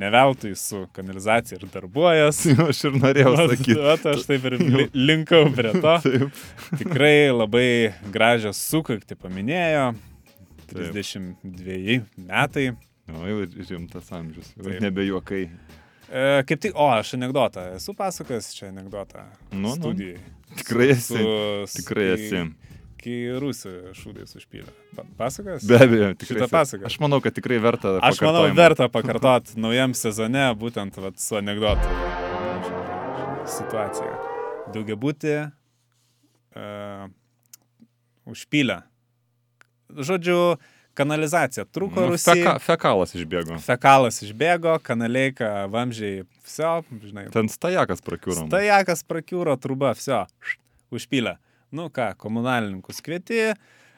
neveltui 0.00 0.52
su 0.58 0.84
kanalizacija 0.96 1.58
ir 1.60 1.68
darbuojas. 1.72 2.42
Aš 2.68 2.82
ir 2.90 2.98
norėjau 3.00 3.34
sakyti. 3.52 3.76
vat 3.80 4.04
aš 4.12 4.26
taip 4.28 4.44
ir 4.50 4.58
li- 4.60 4.90
linkau 4.94 5.46
prie 5.56 5.72
to. 5.76 5.94
Taip. 6.06 6.42
Tikrai 6.80 7.30
labai 7.34 7.68
gražią 8.14 8.52
sukaktį 8.56 9.18
paminėjo. 9.22 9.88
32 10.72 12.02
metai. 12.26 12.72
O 13.14 13.22
jau 13.30 13.42
rimtas 13.70 14.08
amžius. 14.12 14.48
Jau 14.56 14.66
Taip. 14.66 14.80
Nebe 14.82 15.04
juokai. 15.06 15.44
E, 16.06 16.22
kaip 16.46 16.60
tik, 16.62 16.74
o, 16.74 16.88
aš 16.90 17.12
anegdotą. 17.18 17.68
Esu 17.78 17.94
pasakojęs 17.98 18.48
čia 18.56 18.68
anegdotą. 18.72 19.22
Nu, 19.52 19.68
nu. 19.68 19.74
studijai. 19.76 20.18
Tikrai 20.58 20.88
Su- 20.94 21.14
esi. 21.18 21.22
su- 21.70 21.80
Tikrai 21.80 22.08
esi. 22.16 22.42
Kai 23.06 23.16
rusų 23.38 23.70
šūdais 23.94 24.32
užpylė. 24.34 24.72
Pa- 24.98 25.04
Pasakojęs? 25.20 25.62
Be 25.70 25.76
abejo, 25.78 26.08
tikrai. 26.18 26.40
Šitą 26.40 26.48
pasaką. 26.50 26.88
Aš 26.88 26.96
manau, 26.98 27.20
kad 27.22 27.36
tikrai 27.36 27.60
verta. 27.62 27.92
Aš 28.02 28.18
manau, 28.24 28.42
verta 28.56 28.88
pakartot 28.90 29.52
naujam 29.54 29.94
sezone, 29.94 30.48
būtent 30.58 30.98
vat, 30.98 31.20
su 31.22 31.38
anegdotu 31.38 31.86
situacija. 33.46 34.10
Daugiabūti 34.74 35.36
uh, 35.46 37.06
užpylę. 38.26 38.80
Žodžiu, 40.02 40.56
kanalizacija 40.98 41.62
trūko 41.70 42.02
Nu, 42.02 42.08
nu, 42.08 42.16
Rusija. 42.16 42.34
feka, 42.34 42.54
fekalas 42.66 43.14
išbėgo. 43.14 43.60
Fekalas 43.62 44.18
išbėgo, 44.26 44.74
kanaleika, 44.82 45.52
vamžiai, 45.70 46.24
viso, 46.42 46.72
žinai. 47.06 47.28
Ten 47.30 47.46
stajakas 47.52 48.02
prakiūro. 48.02 48.48
Stajakas 48.50 49.06
prakiūro, 49.06 49.54
truba, 49.62 49.94
viso, 49.94 50.24
užpylė. 50.90 51.36
Nu 51.76 51.90
ką, 51.92 52.14
komunalininkus 52.16 53.02
kvieti, 53.04 53.50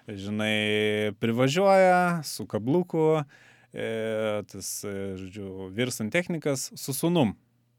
žinai, 0.08 1.12
privažiuoja 1.22 2.22
su 2.26 2.46
kabluku, 2.50 3.20
e, 3.72 3.90
tas, 4.50 4.70
e, 4.82 4.94
žodžiu, 5.20 5.68
virsant 5.76 6.12
technikas 6.12 6.72
su 6.74 6.94
sunum. 6.96 7.36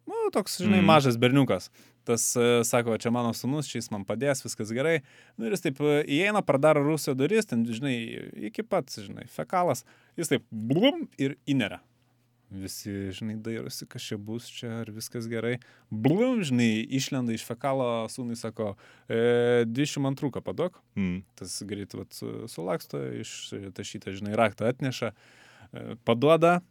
Nu, 0.07 0.29
toks, 0.33 0.61
žinai, 0.61 0.79
mm. 0.79 0.87
mažas 0.87 1.17
berniukas. 1.19 1.67
Tas 2.07 2.31
e, 2.39 2.61
sako, 2.65 2.95
čia 3.01 3.11
mano 3.11 3.33
sunus, 3.35 3.67
šis 3.67 3.91
man 3.91 4.05
padės, 4.07 4.45
viskas 4.45 4.71
gerai. 4.73 5.01
Nu, 5.35 5.49
ir 5.49 5.57
jis 5.57 5.67
taip 5.67 5.83
e, 5.83 5.99
įeina, 6.19 6.45
pradaro 6.47 6.85
Rusijos 6.85 7.17
duris, 7.19 7.49
ten, 7.49 7.67
žinai, 7.67 7.97
iki 8.49 8.63
pat, 8.63 8.93
žinai, 8.95 9.27
fekalas. 9.33 9.83
Jis 10.17 10.31
taip, 10.31 10.47
blum, 10.49 11.09
ir 11.19 11.35
įneria. 11.49 11.83
Visi, 12.51 12.91
žinai, 13.13 13.35
dairosi, 13.45 13.85
kas 13.85 14.01
čia 14.01 14.17
bus, 14.17 14.47
čia 14.49 14.79
ar 14.81 14.89
viskas 14.91 15.27
gerai. 15.29 15.59
Blum, 15.91 16.41
žinai, 16.43 16.81
išlenda 16.97 17.33
iš 17.35 17.43
fekalo, 17.45 18.07
sūnai 18.09 18.37
sako, 18.39 18.71
e, 19.07 19.65
22 19.69 20.41
padok, 20.41 20.79
Mm. 20.97 21.21
tas 21.35 21.61
greit 21.63 21.93
vat, 21.93 22.11
su- 22.13 22.47
sulaksto, 22.49 22.97
ištašytą, 23.21 24.15
žinai, 24.17 24.33
raktą 24.35 24.65
atneša, 24.69 25.11
e, 25.73 25.95
paduoda, 26.05 26.61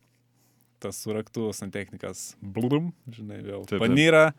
tas 0.80 0.96
su 1.02 1.12
raktu 1.12 1.52
santechnikas, 1.54 2.36
blum, 2.42 2.92
žinai, 3.10 3.42
vėl 3.42 3.66
Taip, 3.66 3.78
taip. 3.78 3.86
panyra, 3.86 4.32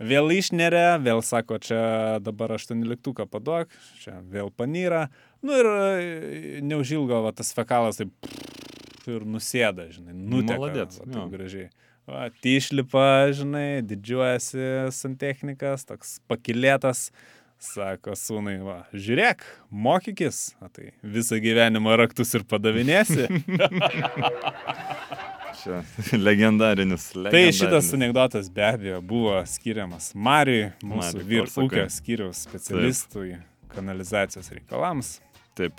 vėl 0.00 0.28
išneria, 0.32 0.98
vėl 1.00 1.22
sako, 1.22 1.58
čia 1.58 2.18
dabar 2.20 2.52
18 2.56 3.26
paduok, 3.28 3.68
čia 4.00 4.20
vėl 4.24 4.50
panyra, 4.50 5.08
nu 5.42 5.52
ir 5.52 5.66
e, 5.66 6.60
neužilgo 6.62 7.22
va, 7.24 7.32
tas 7.32 7.52
fekalas 7.52 7.96
taip 8.00 8.10
ir 9.10 9.26
nusėda, 9.28 9.88
žinai, 9.92 10.14
taip 10.48 11.16
jo. 11.16 11.28
gražiai. 11.32 11.70
Tyšlipa, 12.42 13.30
žinai, 13.36 13.82
didžiuojasi 13.86 14.90
santechnikas, 14.94 15.86
toks 15.86 16.16
pakilėtas, 16.30 17.10
sako 17.62 18.16
sūnai, 18.18 18.56
va, 18.66 18.80
žiūrėk, 18.90 19.44
mokykis, 19.70 20.40
o 20.58 20.66
tai 20.72 20.90
visą 21.02 21.38
gyvenimą 21.42 21.94
raktus 22.00 22.34
ir 22.34 22.46
padavinėsi. 22.50 23.28
Čia 25.62 25.82
legendarinis. 26.18 27.04
tai 27.12 27.20
legendarinis. 27.22 27.58
šitas 27.60 27.92
anegdotas 27.94 28.48
be 28.50 28.64
abejo 28.66 28.98
buvo 29.06 29.36
skiriamas 29.46 30.10
Mariui, 30.18 30.72
mūsų 30.82 31.20
Mariui 31.20 31.28
vyr 31.28 31.44
Korsakai. 31.44 31.66
ūkio 31.68 31.84
skyriaus 31.94 32.40
specialistui 32.48 33.36
kanalizacijos 33.70 34.50
reikalams. 34.56 35.20
Taip. 35.54 35.78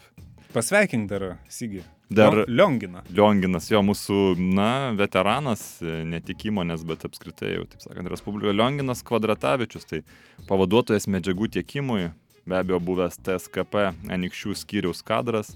Pasveikink 0.53 1.09
dar, 1.09 1.33
Sigi. 1.51 1.83
Dar- 2.09 2.45
Liongina. 2.47 3.01
Lionginas, 3.09 3.69
jo 3.71 3.81
mūsų, 3.85 4.35
na, 4.37 4.91
veteranas, 4.97 5.63
e, 5.81 6.03
ne 6.05 6.19
tik 6.21 6.49
įmonės, 6.51 6.83
bet 6.85 7.05
apskritai 7.07 7.55
jau, 7.55 7.65
taip 7.69 7.81
sakant, 7.85 8.09
Respublikoje 8.11 8.53
Lionginas 8.53 9.03
Kvadratavičius, 9.07 9.87
tai 9.89 10.01
pavaduotojas 10.49 11.07
medžiagų 11.07 11.49
tiekimui, 11.57 12.11
be 12.45 12.59
abejo 12.59 12.81
buvęs 12.83 13.17
TSKP 13.23 13.93
Anikščių 14.13 14.55
skyriaus 14.59 15.01
kadras, 15.05 15.55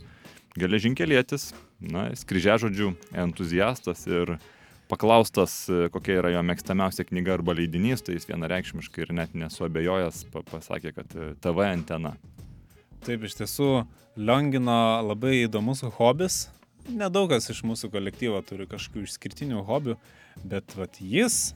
geležinkelietis, 0.58 1.52
na, 1.84 2.10
skrižežodžių 2.18 2.94
entuziastas 3.26 4.08
ir 4.10 4.38
paklaustas, 4.90 5.68
e, 5.70 5.90
kokia 5.94 6.22
yra 6.22 6.32
jo 6.34 6.42
mėgstamiausia 6.48 7.06
knyga 7.10 7.36
arba 7.38 7.54
leidinys, 7.60 8.02
tai 8.02 8.16
jis 8.18 8.28
vienareikšmiškai 8.32 9.06
ir 9.06 9.14
net 9.20 9.36
nesuabejojęs 9.38 10.24
pa 10.34 10.42
pasakė, 10.48 10.96
kad 10.96 11.14
e, 11.14 11.34
TV 11.44 11.68
antena. 11.70 12.16
Taip, 13.06 13.24
iš 13.28 13.38
tiesų, 13.40 13.72
Liongino 14.18 14.78
labai 15.06 15.44
įdomus 15.44 15.84
hobis. 15.98 16.48
Nedaug 16.88 17.30
kas 17.34 17.50
iš 17.52 17.62
mūsų 17.68 17.92
kolektyvo 17.94 18.40
turi 18.48 18.66
kažkokių 18.70 19.04
išskirtinių 19.06 19.64
hobių, 19.68 19.98
bet 20.48 20.74
vat, 20.80 21.00
jis, 21.04 21.52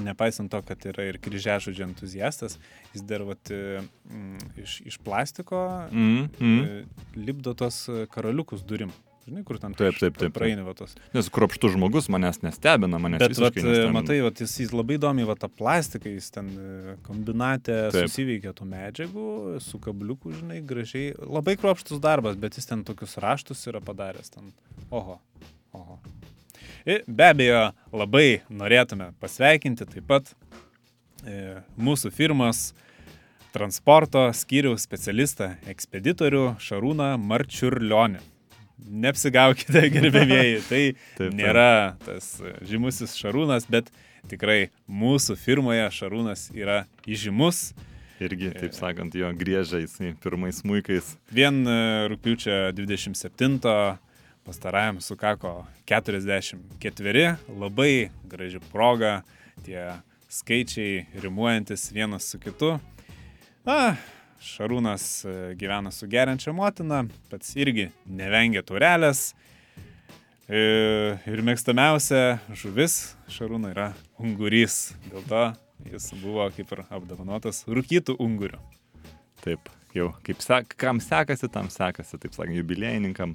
nepaisant 0.00 0.52
to, 0.52 0.60
kad 0.64 0.86
yra 0.88 1.08
ir 1.10 1.18
kryžiažodžio 1.22 1.88
entuziastas, 1.88 2.56
jis 2.94 3.02
dar 3.06 3.24
vat, 3.26 3.50
mm, 3.50 4.52
iš, 4.62 4.78
iš 4.92 5.00
plastiko 5.02 5.64
Mm, 5.90 6.30
mm. 6.38 6.86
lipdo 7.18 7.54
tos 7.58 7.84
karaliukus 8.14 8.62
durim. 8.64 8.94
Žinai, 9.26 9.40
kur 9.42 9.58
ten 9.58 9.72
Taip, 9.74 9.96
taip, 9.98 10.14
taip, 10.20 10.30
praeini 10.36 10.62
va 10.62 10.70
tos. 10.78 10.92
Nes 11.10 11.26
kruopštus 11.34 11.72
žmogus 11.74 12.06
manęs 12.14 12.38
nestebina, 12.44 13.00
manęs 13.02 13.18
Bet, 13.18 13.32
vat, 13.34 13.56
visiškai 13.56 13.64
nestebina. 13.64 13.94
matai, 13.96 14.18
vat, 14.22 14.38
jis, 14.44 14.52
jis 14.62 14.70
labai 14.70 15.00
įdomiai, 15.00 15.26
va, 15.26 15.34
tą 15.40 15.48
plastiką, 15.50 16.12
jis 16.14 16.28
ten 16.36 16.52
e, 16.54 16.94
kombinate 17.08 17.74
Taip. 17.90 18.06
susiveikia 18.06 18.52
tų 18.54 18.68
medžiagų, 18.70 19.24
su 19.64 19.80
kabliuku, 19.82 20.30
žinai, 20.36 20.60
gražiai. 20.68 21.08
Labai 21.18 21.56
kruopštus 21.58 21.98
darbas, 22.04 22.38
bet 22.38 22.54
jis 22.60 22.70
ten 22.70 22.84
tokius 22.86 23.16
raštus 23.24 23.66
yra 23.66 23.82
padaręs. 23.82 24.30
Ten. 24.36 24.54
Oho, 24.94 25.18
oho. 25.74 25.98
Ir 26.86 27.02
be 27.10 27.26
abejo, 27.32 27.64
labai 27.90 28.44
norėtume 28.46 29.10
pasveikinti 29.18 29.88
taip 29.90 30.06
pat 30.06 30.30
e, 31.26 31.64
mūsų 31.74 32.14
firmos 32.14 32.68
transporto 33.50 34.28
skyriaus 34.36 34.86
specialistą, 34.86 35.56
ekspeditorių 35.66 36.46
Šarūną 36.62 37.16
Marčiurlionį. 37.18 38.22
Neapsigaukite, 38.76 39.86
gerbėmieji, 39.94 40.62
tai 40.68 40.82
taip. 41.16 41.34
nėra 41.34 41.96
tas 42.04 42.36
žymusis 42.66 43.16
Šarūnas, 43.16 43.68
bet 43.72 43.88
tikrai 44.28 44.70
mūsų 44.88 45.38
firmoje 45.40 45.86
Šarūnas 45.96 46.50
yra 46.56 46.82
įžymus. 47.08 47.70
Irgi, 48.20 48.48
taip 48.56 48.72
sakant, 48.72 49.12
jo 49.16 49.28
griežia 49.36 49.82
jisai 49.82 50.14
pirmais 50.22 50.62
muikais. 50.64 51.14
Vien 51.28 51.60
e, 51.68 51.78
rūpiučio 52.08 52.70
27 52.72 53.58
pastarajam 54.46 55.00
sukako 55.04 55.66
44, 55.84 57.36
labai 57.60 58.08
graži 58.24 58.60
proga, 58.72 59.20
tie 59.66 59.98
skaičiai 60.32 61.06
rimuojantis 61.20 61.90
vienas 61.92 62.30
su 62.30 62.40
kitu. 62.40 62.76
Na, 63.66 63.96
Šarūnas 64.46 65.04
e, 65.26 65.36
gyvena 65.58 65.90
su 65.94 66.08
geriančia 66.10 66.54
motina, 66.54 67.02
pats 67.32 67.52
irgi 67.58 67.90
nevengia 68.06 68.62
turelės. 68.66 69.32
E, 69.32 69.56
Ir 71.26 71.40
mėgstamiausia 71.42 72.38
žuvis 72.54 73.16
Šarūno 73.34 73.72
yra 73.72 73.88
ungurys. 74.22 74.94
Dėl 75.10 75.24
to 75.26 75.40
jis 75.90 76.12
buvo 76.20 76.46
kaip 76.54 76.70
ir 76.70 76.84
apdovanotas 76.86 77.64
rūkytų 77.66 78.14
ungurių. 78.22 78.60
Taip, 79.42 79.66
jau 79.94 80.12
kaip 80.26 80.44
sek, 80.44 80.76
kam 80.78 81.00
sekasi, 81.02 81.50
tam 81.50 81.66
sekasi, 81.72 82.20
taip 82.22 82.36
sakant, 82.36 82.54
jubiliejininkam. 82.60 83.34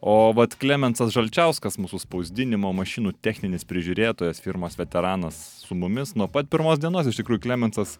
O 0.00 0.32
vat 0.34 0.56
Klemensas 0.58 1.12
Žalčiauskas, 1.14 1.78
mūsų 1.78 2.00
spausdinimo 2.02 2.72
mašinų 2.74 3.12
techninis 3.22 3.66
prižiūrėtojas, 3.68 4.42
firmos 4.42 4.78
veteranas 4.80 5.38
su 5.62 5.76
mumis 5.78 6.16
nuo 6.16 6.26
pat 6.32 6.50
pirmos 6.50 6.80
dienos. 6.82 7.06
Iš 7.06 7.20
tikrųjų, 7.20 7.44
Klemensas, 7.44 7.98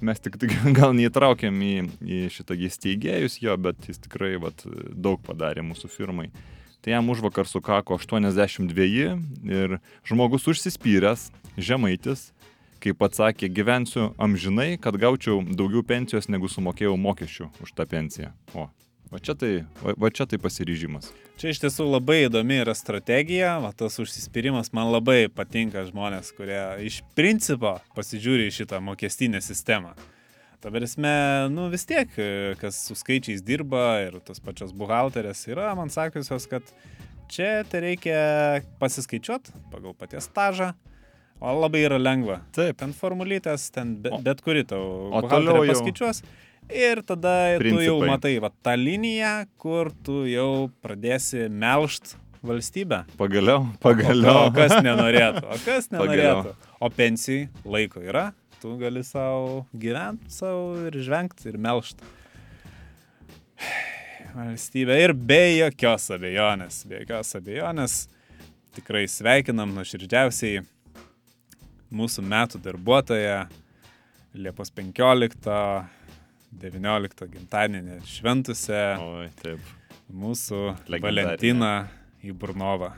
mes 0.00 0.20
tik, 0.22 0.38
tik 0.40 0.54
gal 0.78 0.94
neįtraukėm 0.96 1.58
į, 1.64 1.74
į 2.02 2.20
šitą 2.34 2.56
jį 2.58 2.70
steigėjus 2.74 3.40
jo, 3.42 3.56
bet 3.60 3.90
jis 3.90 4.00
tikrai 4.04 4.36
vat, 4.42 4.64
daug 4.92 5.20
padarė 5.24 5.64
mūsų 5.66 5.90
firmai. 5.92 6.30
Tai 6.84 6.94
jam 6.94 7.08
už 7.10 7.24
vakar 7.24 7.48
sukako 7.50 7.98
82 7.98 8.88
ir 9.50 9.78
žmogus 10.06 10.46
užsispyręs, 10.46 11.28
žemaitis, 11.58 12.28
kaip 12.78 13.02
atsakė, 13.02 13.50
gyvensiu 13.50 14.12
amžinai, 14.22 14.76
kad 14.78 14.96
gaučiau 14.98 15.42
daugiau 15.42 15.82
pensijos, 15.82 16.30
negu 16.30 16.50
sumokėjau 16.50 16.94
mokesčių 16.94 17.50
už 17.64 17.74
tą 17.74 17.88
pensiją. 17.90 18.30
O, 18.54 18.68
va 19.12 19.18
čia 19.22 19.34
tai, 19.38 19.52
va, 19.82 19.94
va 19.96 20.10
čia 20.14 20.26
tai 20.28 20.38
pasiryžimas. 20.42 21.10
Čia 21.38 21.52
iš 21.54 21.60
tiesų 21.62 21.86
labai 21.88 22.24
įdomi 22.26 22.58
yra 22.64 22.74
strategija, 22.76 23.56
va, 23.62 23.70
tas 23.76 23.98
užsispyrimas 24.02 24.72
man 24.76 24.90
labai 24.92 25.28
patinka 25.32 25.84
žmonės, 25.88 26.32
kurie 26.36 26.60
iš 26.88 27.00
principo 27.18 27.76
pasižiūri 27.96 28.48
į 28.50 28.54
šitą 28.60 28.80
mokestinę 28.84 29.40
sistemą. 29.44 29.94
Ta 30.58 30.72
prasme, 30.74 31.10
nu 31.54 31.68
vis 31.70 31.84
tiek, 31.86 32.10
kas 32.58 32.80
su 32.88 32.96
skaičiais 32.98 33.44
dirba 33.46 34.00
ir 34.08 34.16
tos 34.26 34.40
pačios 34.42 34.72
buhalterės 34.74 35.44
yra 35.46 35.70
man 35.78 35.92
sakiusios, 35.94 36.48
kad 36.50 36.66
čia 37.30 37.62
tai 37.70 37.84
reikia 37.84 38.18
pasiskaičiuoti 38.82 39.54
pagal 39.70 39.94
paties 39.94 40.26
stažą, 40.26 40.72
o 41.38 41.52
labai 41.60 41.84
yra 41.86 42.00
lengva. 42.02 42.40
Taip. 42.56 42.74
Ten 42.80 42.90
formulytės, 42.96 43.68
ten 43.70 43.94
be, 44.02 44.10
bet 44.26 44.42
kuri 44.42 44.64
tau 44.66 45.12
o 45.14 45.22
toliau 45.30 45.62
jau- 45.62 45.70
paskaičiuos. 45.76 46.24
Ir 46.68 47.00
tada 47.02 47.56
tu 47.58 47.64
jau 47.80 47.96
Principai. 47.98 48.08
matai, 48.10 48.32
va, 48.44 48.50
tą 48.62 48.74
liniją, 48.76 49.46
kur 49.60 49.88
tu 50.04 50.24
jau 50.28 50.68
pradėsi 50.84 51.46
melšt 51.48 52.16
valstybę. 52.44 53.04
Pagaliau, 53.18 53.64
O 53.72 53.78
pagaliau. 53.82 54.50
kas 54.54 54.76
nenorėtų? 54.84 55.44
O 55.48 55.56
kas 55.64 55.88
Pagaliau. 55.88 56.42
nenorėtų? 56.44 56.54
O 56.84 56.90
pensijai 56.94 57.48
laiko 57.64 58.00
yra, 58.04 58.26
tu 58.60 58.76
gali 58.78 59.02
savo 59.02 59.64
gyventi 59.74 60.28
savo 60.30 60.76
ir 60.86 60.92
žvengti 61.02 61.48
ir 61.50 61.56
melšt. 61.58 62.04
Valstybė 64.36 64.98
ir 65.02 65.12
be 65.16 65.40
jokios 65.58 66.10
abejonės, 66.14 66.82
be 66.86 67.00
jokios 67.00 67.32
abejonės, 67.38 67.94
tikrai 68.76 69.06
sveikinam 69.10 69.72
nuoširdžiausiai 69.74 70.60
mūsų 71.90 72.22
metų 72.28 72.60
darbuotoją 72.62 73.46
Liepos 74.38 74.70
15, 74.70 75.88
19 76.52 77.28
gimtadienį 77.32 78.00
šventusią 78.08 78.84
Oi, 79.04 79.28
taip. 79.42 79.72
mūsų. 80.08 80.60
Valentiną 80.88 81.72
Įburnovą. 82.24 82.92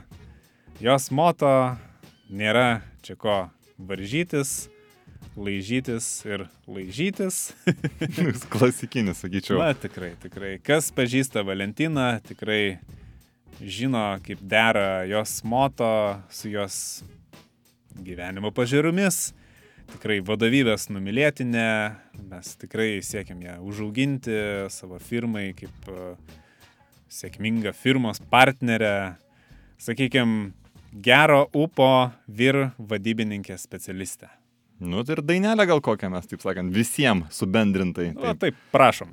Jos 0.81 1.11
moto 1.13 1.51
nėra 2.31 2.81
čia 3.05 3.17
ko 3.21 3.37
varžytis, 3.77 4.71
laižytis 5.37 6.07
ir 6.29 6.47
laižytis. 6.71 7.51
Klasikinis, 8.55 9.21
sakyčiau. 9.25 9.59
Na, 9.61 9.75
tikrai, 9.75 10.15
tikrai. 10.23 10.55
Kas 10.65 10.89
pažįsta 10.95 11.45
Valentiną, 11.47 12.15
tikrai 12.25 12.79
žino, 13.61 14.15
kaip 14.25 14.41
dera 14.41 15.05
jos 15.11 15.41
moto 15.45 15.91
su 16.33 16.53
jos 16.53 17.03
gyvenimo 18.01 18.55
pažiūromis. 18.55 19.31
Tikrai 19.91 20.21
vadovybės 20.25 20.89
numylėtinė, 20.93 21.67
mes 22.31 22.53
tikrai 22.61 23.01
siekiam 23.05 23.41
ją 23.45 23.59
užauginti 23.67 24.37
savo 24.73 25.01
firmai 25.03 25.51
kaip 25.59 25.91
e, 25.91 26.13
sėkmingą 27.11 27.75
firmos 27.77 28.23
partnerę. 28.33 29.17
Sakykime, 29.81 30.53
gero 30.93 31.45
upo 31.57 32.11
vyr 32.29 32.71
vadybininkė 32.79 33.59
specialistė. 33.61 34.31
Nu, 34.81 35.03
tai 35.05 35.19
ir 35.19 35.25
dainelę 35.27 35.67
gal 35.69 35.83
kokią 35.85 36.09
mes, 36.13 36.29
taip 36.31 36.41
sakant, 36.41 36.73
visiems 36.73 37.37
subendrintai. 37.37 38.13
O 38.17 38.33
taip, 38.41 38.57
prašom. 38.73 39.13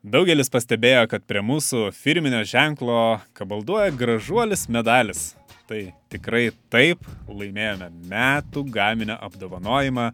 Daugelis 0.00 0.48
pastebėjo, 0.48 1.02
kad 1.12 1.26
prie 1.28 1.42
mūsų 1.44 1.90
firminio 1.92 2.38
ženklo 2.48 3.18
kabalduoja 3.36 3.90
gražuolis 3.92 4.62
medalis. 4.72 5.34
Tai 5.68 5.80
tikrai 6.08 6.46
taip, 6.72 7.04
laimėjome 7.28 7.90
metų 8.08 8.62
gaminio 8.72 9.18
apdovanojimą 9.20 10.06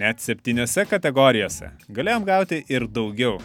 net 0.00 0.18
septyniose 0.18 0.82
kategorijose. 0.90 1.70
Galėjom 1.94 2.26
gauti 2.26 2.58
ir 2.74 2.88
daugiau. 2.90 3.36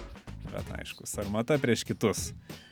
Bet 0.49 0.73
aišku, 0.73 1.05
sarmata 1.05 1.59
prieš 1.61 1.85
kitus. 1.85 2.31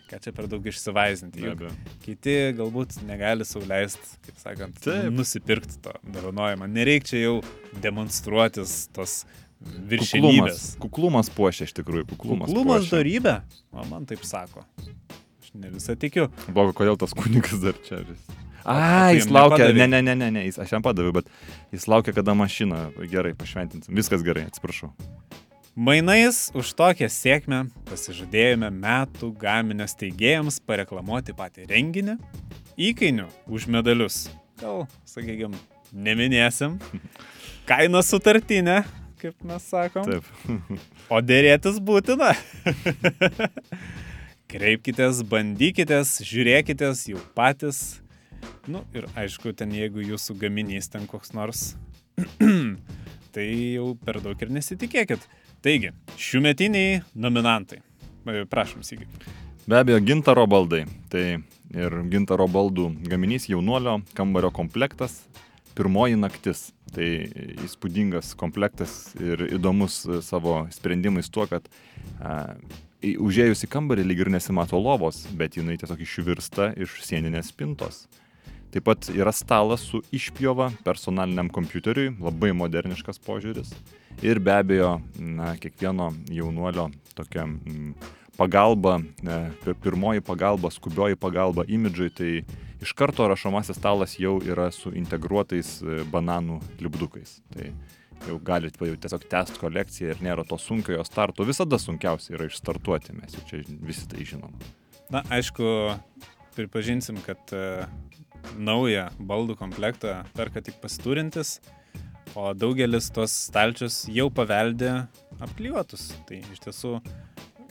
Ką 0.10 0.18
čia 0.24 0.34
per 0.34 0.50
daug 0.50 0.66
išsivaizinti. 0.74 1.46
Be 1.46 1.54
Juk 1.54 1.94
kiti 2.02 2.36
galbūt 2.58 2.98
negali 3.06 3.46
sauliaisti, 3.46 4.18
kaip 4.26 4.42
sakant, 4.42 4.82
Taip. 4.82 5.14
nusipirkti 5.14 5.78
to 5.86 5.94
apdovanojimą. 6.02 6.66
Nereikia 6.66 7.14
čia 7.14 7.22
jau 7.28 7.38
demonstruotis 7.86 8.88
tos 8.98 9.22
Kuklumas, 9.64 9.90
viršenybės. 9.90 10.62
kuklumas 10.84 11.30
puošia 11.34 11.68
iš 11.68 11.74
tikrųjų, 11.80 12.08
kuklumas. 12.14 12.50
Kuklumas 12.52 12.86
puošia. 12.86 12.96
darybė. 13.00 13.36
O 13.72 13.86
man 13.90 14.08
taip 14.10 14.24
sako. 14.28 14.66
Aš 14.84 15.54
ne 15.56 15.72
visą 15.74 15.96
tikiu. 16.00 16.30
Blogo, 16.50 16.76
kodėl 16.78 17.00
tas 17.00 17.16
kunigas 17.18 17.60
dar 17.64 17.78
čia 17.86 18.04
vis. 18.04 18.24
A, 18.64 19.12
jis 19.12 19.28
laukia, 19.28 19.74
ne, 19.76 19.88
ne, 19.88 20.00
ne, 20.02 20.16
ne, 20.16 20.30
ne, 20.32 20.46
jis, 20.48 20.58
aš 20.64 20.72
jam 20.72 20.84
padaviau, 20.84 21.12
bet 21.18 21.28
jis 21.76 21.84
laukia, 21.92 22.14
kada 22.16 22.36
mašiną 22.38 22.94
gerai 23.12 23.34
pašventinsim. 23.36 23.92
Viskas 23.96 24.24
gerai, 24.24 24.46
atsiprašau. 24.48 24.94
Mainais 25.76 26.52
už 26.56 26.70
tokią 26.78 27.10
sėkmę 27.10 27.64
pasižadėjome 27.90 28.70
metų 28.72 29.32
gaminio 29.42 29.88
steigėjams 29.90 30.62
pareklamuoti 30.64 31.36
patį 31.36 31.66
renginį, 31.72 32.16
įkainių 32.78 33.26
už 33.50 33.66
medalius. 33.74 34.28
Gal, 34.62 34.86
sakykime, 35.10 35.58
neminėsim. 35.92 36.78
Kaina 37.70 38.04
sutartinė, 38.06 38.84
kaip 39.24 39.44
mes 39.48 39.66
sakom. 39.72 40.08
Taip. 40.08 40.28
O 41.14 41.20
dėrėtis 41.24 41.80
būtina. 41.84 42.34
Kreipkitės, 44.52 45.24
bandykitės, 45.26 46.18
žiūrėkitės 46.28 47.08
jau 47.10 47.22
patys. 47.38 47.80
Nu 48.68 48.84
ir 48.96 49.08
aišku, 49.20 49.54
ten 49.58 49.72
jeigu 49.76 50.04
jūsų 50.04 50.36
gaminys 50.42 50.92
ten 50.92 51.08
koks 51.10 51.32
nors, 51.36 51.64
tai 53.34 53.48
jau 53.48 53.94
per 54.04 54.20
daug 54.24 54.44
ir 54.44 54.52
nesitikėkit. 54.54 55.24
Taigi, 55.64 55.94
šiųmetiniai 56.20 57.02
nominantai. 57.16 57.80
E, 58.28 58.44
Prašom, 58.52 58.84
Sygi. 58.84 59.08
Be 59.64 59.80
abejo, 59.80 60.02
gintaro 60.04 60.44
baldai. 60.52 60.84
Tai 61.12 61.24
ir 61.72 61.98
gintaro 62.12 62.50
baldų 62.52 62.90
gaminys 63.08 63.48
jaunuolio 63.48 64.02
kambario 64.18 64.52
komplektas. 64.52 65.22
Pirmoji 65.74 66.18
naktis. 66.20 66.72
Tai 66.94 67.06
įspūdingas 67.66 68.36
komplektas 68.38 69.16
ir 69.18 69.48
įdomus 69.56 70.04
e, 70.06 70.20
savo 70.22 70.60
sprendimais 70.76 71.32
tuo, 71.34 71.48
kad 71.50 71.66
a, 72.22 72.54
užėjus 73.02 73.66
į 73.66 73.70
kambarį 73.74 74.06
lyg 74.06 74.22
ir 74.22 74.30
nesimato 74.36 74.78
lovos, 74.78 75.24
bet 75.34 75.58
jinai 75.58 75.80
tiesiog 75.82 76.04
išvirsta 76.06 76.70
iš 76.86 77.00
sieninės 77.08 77.50
spintos. 77.50 78.04
Taip 78.74 78.86
pat 78.86 79.10
yra 79.14 79.34
stalas 79.34 79.84
su 79.86 80.04
išpjova 80.14 80.72
personaliniam 80.86 81.50
kompiuteriui, 81.54 82.16
labai 82.22 82.54
moderniškas 82.58 83.20
požiūris. 83.26 83.74
Ir 84.22 84.38
be 84.42 84.54
abejo, 84.54 84.96
na, 85.18 85.56
kiekvieno 85.62 86.12
jaunuolio 86.30 86.92
tokia 87.18 87.48
pagalba, 88.38 89.00
e, 89.22 89.40
pir- 89.66 89.78
pirmoji 89.82 90.22
pagalba, 90.26 90.70
skubioji 90.74 91.18
pagalba 91.18 91.66
imidžui, 91.66 92.10
tai 92.14 92.32
iš 92.84 92.94
karto 93.00 93.28
rašomasis 93.32 93.78
stalas 93.80 94.18
jau 94.20 94.38
yra 94.44 94.70
su 94.76 94.92
integruotais 94.96 95.76
e, 95.82 96.02
bananų 96.12 96.60
lipdukais. 96.84 97.38
Tai 97.54 97.70
jau 98.28 98.40
galite 98.44 98.88
jau 98.88 98.98
tiesiog 99.06 99.28
tęsti 99.32 99.62
kolekciją 99.62 100.14
ir 100.14 100.24
nėra 100.24 100.46
to 100.48 100.60
sunkiojo 100.60 101.04
starto. 101.08 101.48
Visada 101.48 101.80
sunkiausia 101.80 102.36
yra 102.38 102.48
išstartuoti, 102.50 103.16
mes 103.20 103.36
jau 103.38 103.44
čia 103.50 103.62
visi 103.84 104.08
tai 104.12 104.28
žinom. 104.28 104.56
Na, 105.12 105.24
aišku, 105.34 105.66
pripažinsim, 106.58 107.20
kad 107.26 107.56
e, 107.56 107.86
naują 108.58 109.10
baldų 109.20 109.58
komplektą 109.60 110.22
perka 110.36 110.64
tik 110.64 110.80
pasiturintis, 110.84 111.58
o 112.36 112.52
daugelis 112.58 113.12
tos 113.14 113.34
stalčius 113.48 114.04
jau 114.12 114.30
paveldė 114.34 115.04
apklijuotus. 115.44 116.12
Tai 116.28 116.42
iš 116.42 116.64
tiesų 116.68 116.98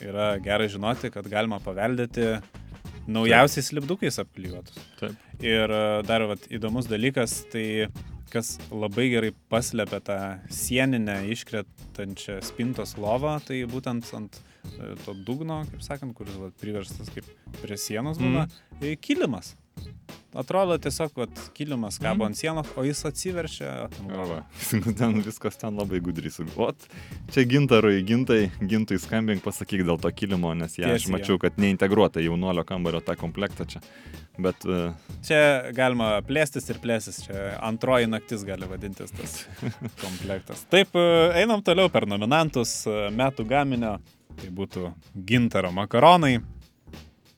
yra 0.03 0.35
gerai 0.42 0.68
žinoti, 0.72 1.11
kad 1.14 1.27
galima 1.31 1.61
paveldėti 1.62 2.37
naujausiais 3.11 3.73
lipdukais 3.77 4.19
apklijuotus. 4.23 4.79
Taip. 5.01 5.19
Ir 5.43 5.73
e, 5.75 5.85
dar 6.07 6.27
vat, 6.31 6.47
įdomus 6.55 6.88
dalykas, 6.91 7.43
tai 7.53 7.88
kas 8.33 8.55
labai 8.73 9.11
gerai 9.12 9.33
paslėpia 9.53 10.01
tą 10.07 10.19
sieninę 10.53 11.19
iškretančią 11.35 12.38
spintos 12.47 12.97
lovą, 13.01 13.37
tai 13.45 13.61
būtent 13.69 14.09
ant 14.17 14.38
e, 14.38 14.95
to 15.05 15.17
dugno, 15.27 15.62
kaip 15.71 15.85
sakant, 15.85 16.17
kuris 16.17 16.38
vat, 16.41 16.55
priverstas 16.62 17.12
kaip 17.12 17.29
prie 17.61 17.79
sienos 17.81 18.21
būna, 18.23 18.47
mm. 18.79 18.95
kilimas. 19.05 19.55
Atrodo 20.35 20.79
tiesiog, 20.81 21.11
kad 21.14 21.29
kilimas 21.53 21.99
kabo 22.01 22.25
Mhm. 22.25 22.27
ant 22.27 22.37
sienos, 22.37 22.66
o 22.77 22.83
jis 22.85 23.05
atsiverčia. 23.05 23.88
ten 23.90 24.11
O 24.11 24.16
lova. 24.16 24.35
va, 24.35 24.92
ten 24.99 25.23
viskas 25.23 25.57
ten 25.59 25.77
labai 25.77 26.01
gudriai. 26.01 26.31
su- 26.33 26.47
Ot, 26.57 26.77
čia 27.33 27.45
gintarui, 27.45 28.03
gintai, 28.03 28.51
gintui 28.61 28.99
skambink, 28.99 29.42
pasakyk 29.42 29.85
dėl 29.85 30.01
to 30.01 30.09
kilimo, 30.11 30.55
nes 30.57 30.77
ją 30.79 30.87
aš 30.95 31.05
Tiesiai 31.05 31.12
mačiau, 31.12 31.38
kad 31.38 31.57
neintegruota 31.57 32.21
jaunuolio 32.25 32.64
kambario 32.64 33.01
tą 33.01 33.14
komplektą 33.16 33.66
čia. 33.68 33.81
Bet 34.38 34.64
uh, 34.64 34.95
Čia 35.23 35.71
galima 35.77 36.23
plėstis 36.25 36.71
ir 36.71 36.77
plėstis, 36.81 37.27
čia 37.27 37.59
antroji 37.61 38.09
naktis 38.09 38.42
gali 38.45 38.64
vadintis 38.66 39.11
tas 39.12 39.47
komplektas. 40.05 40.64
Taip, 40.71 40.88
e, 40.97 41.33
einam 41.42 41.61
toliau 41.62 41.90
per 41.92 42.07
nominantus 42.07 42.87
e, 42.87 43.11
metų 43.12 43.45
gaminio. 43.47 43.99
Tai 44.33 44.49
būtų 44.49 44.95
gintaro 45.29 45.71
makaronai, 45.77 46.38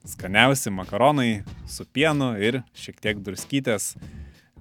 skaniausi 0.05 0.71
makaronai 0.71 1.43
su 1.67 1.85
pienu 1.85 2.35
ir 2.41 2.63
šiek 2.77 3.01
tiek 3.01 3.25
druskytės. 3.25 3.95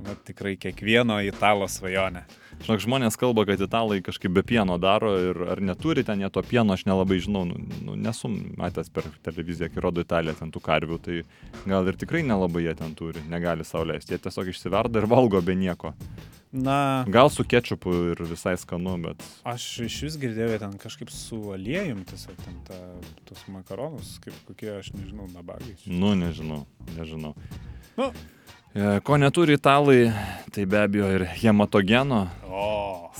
Va, 0.03 0.15
tikrai 0.25 0.55
kiekvieno 0.57 1.19
italo 1.23 1.67
svajonė. 1.69 2.23
žinok, 2.65 2.79
žmonės 2.81 3.15
kalba, 3.19 3.45
kad 3.45 3.61
italai 3.61 3.99
kažkaip 4.03 4.33
be 4.33 4.41
pieno 4.43 4.79
daro 4.81 5.11
ir 5.19 5.37
ar 5.53 5.61
neturi 5.61 6.03
ten 6.03 6.19
jie 6.19 6.29
to 6.33 6.41
pieno, 6.43 6.73
aš 6.73 6.85
nelabai 6.89 7.19
žinau, 7.23 7.43
nu, 7.45 7.59
nu, 7.85 7.95
nesu 7.95 8.31
matęs 8.57 8.89
per 8.89 9.05
televiziją, 9.23 9.69
kai 9.69 9.83
rodo 9.85 10.01
Italiją 10.01 10.33
ten 10.39 10.51
tų 10.51 10.63
karvių, 10.65 10.99
tai 11.03 11.21
gal 11.69 11.87
ir 11.87 11.99
tikrai 11.99 12.23
nelabai 12.25 12.65
jie 12.65 12.75
ten 12.79 12.95
turi, 12.97 13.21
negali 13.29 13.63
sauliaisti, 13.67 14.15
jie 14.15 14.23
tiesiog 14.25 14.49
išsiverda 14.51 15.03
ir 15.03 15.09
valgo 15.11 15.41
be 15.41 15.55
nieko. 15.55 15.93
Na, 16.53 17.05
Gal 17.09 17.31
su 17.33 17.43
kečupu 17.43 17.93
ir 18.11 18.19
visai 18.29 18.53
skanu, 18.61 18.93
bet 19.01 19.23
aš 19.49 19.63
iš 19.87 19.95
vis 20.05 20.17
girdėjau 20.21 20.59
ten 20.61 20.75
kažkaip 20.77 21.09
su 21.09 21.39
aliejum 21.55 22.03
tiesiog 22.05 22.37
ten 22.43 22.59
ta, 22.67 22.77
tos 23.25 23.41
makaronus, 23.49 24.19
kaip 24.21 24.37
kokie, 24.45 24.69
aš 24.77 24.91
nežinau, 24.93 25.25
nabagai. 25.33 25.73
Nu, 25.89 26.13
nežinau, 26.13 26.67
nežinau. 26.93 27.33
Nu. 27.97 28.11
E, 28.73 28.99
Ko 29.05 29.17
neturi 29.17 29.53
italai, 29.53 30.07
tai 30.51 30.65
be 30.65 30.79
abejo 30.81 31.11
ir 31.13 31.27
hematogeno, 31.43 32.23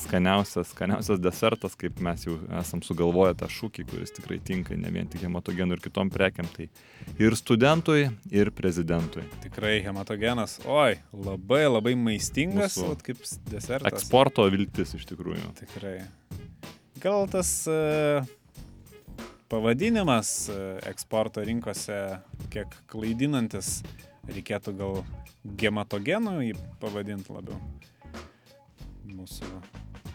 skaniausias, 0.01 0.71
skaniausias 0.73 1.19
desertas, 1.21 1.75
kaip 1.77 1.99
mes 2.01 2.25
jau 2.25 2.39
esam 2.59 2.81
sugalvoję 2.81 3.35
tą 3.37 3.49
šūkį, 3.53 3.85
kuris 3.91 4.13
tikrai 4.17 4.39
tinka 4.41 4.73
ne 4.77 4.89
vien 4.93 5.09
tik 5.09 5.21
hematogenų 5.27 5.77
ir 5.77 5.83
kitom 5.83 6.09
prekiam, 6.13 6.49
tai 6.55 6.67
ir 7.21 7.37
studentui, 7.37 8.07
ir 8.33 8.49
prezidentui. 8.55 9.23
tikrai 9.45 9.75
hematogenas. 9.85 10.59
Oi, 10.65 10.97
labai 11.13 11.63
labai 11.69 11.93
maistingas, 12.01 12.77
vat, 12.81 13.05
kaip 13.05 13.21
desertas. 13.49 13.93
Eksporto 13.93 14.47
viltis 14.49 14.95
iš 14.97 15.05
tikrųjų. 15.13 15.53
Tikrai. 15.61 15.99
Gal 17.03 17.27
tas 17.29 17.51
e, 17.69 18.23
pavadinimas 19.53 20.49
e, 20.49 20.61
eksporto 20.89 21.45
rinkose 21.45 21.99
kiek 22.49 22.73
klaidinantis, 22.89 23.83
reikėtų 24.29 24.73
gal 24.79 25.03
gematogenų 25.43 26.37
jį 26.47 26.53
pavadinti 26.81 27.33
labiau. 27.33 27.59
Mūsų 29.13 29.49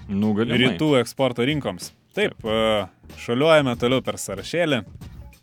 Nu, 0.08 0.32
galimai. 0.32 0.58
rytų 0.62 0.94
eksporto 1.02 1.44
rinkoms. 1.44 1.90
Taip, 2.16 2.32
e, 2.40 2.86
šaliuojame 3.20 3.74
toliau 3.78 4.00
per 4.04 4.16
sąrašėlį 4.18 4.78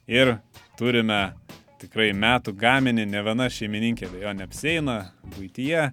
ir 0.10 0.38
turime 0.80 1.20
tikrai 1.82 2.10
metų 2.18 2.56
gaminį, 2.58 3.06
ne 3.12 3.22
viena 3.28 3.46
šeimininkė 3.52 4.10
be 4.10 4.24
jo 4.24 4.34
neapseina, 4.34 4.98
būtyje. 5.36 5.92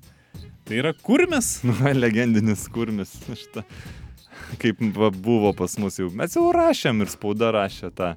Tai 0.65 0.79
yra 0.79 0.95
kurmis. 1.05 1.59
Nu, 1.69 1.75
legendinis 1.93 2.65
kurmis. 2.73 3.13
Šitą, 3.29 3.67
kaip 4.63 4.81
buvo 5.21 5.53
pas 5.59 5.77
mus 5.79 6.01
jau. 6.01 6.09
Mes 6.17 6.33
jau 6.39 6.49
rašėm 6.57 7.05
ir 7.05 7.13
spauda 7.13 7.53
rašė 7.53 7.93
tą 7.99 8.15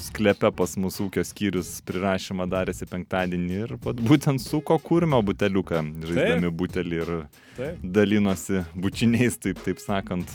sklepe 0.00 0.50
pas 0.56 0.74
mūsų 0.80 1.08
ūkio 1.08 1.24
skyrius 1.26 1.70
prirašymą 1.86 2.46
darėsi 2.50 2.86
penktadienį 2.90 3.58
ir 3.64 3.74
būtent 3.82 4.42
suko 4.42 4.78
kurmio 4.82 5.20
buteliuką, 5.26 5.82
žaisdami 6.08 6.50
butelį 6.50 7.00
ir 7.02 7.12
Taip. 7.58 7.84
dalinosi 7.96 8.64
bučiniais, 8.74 9.38
taip, 9.42 9.60
taip 9.64 9.82
sakant. 9.82 10.30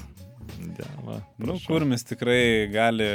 Ja, 0.80 0.88
va, 1.06 1.20
Nu, 1.38 1.58
kurmis 1.66 2.04
tikrai 2.08 2.68
gali 2.74 3.10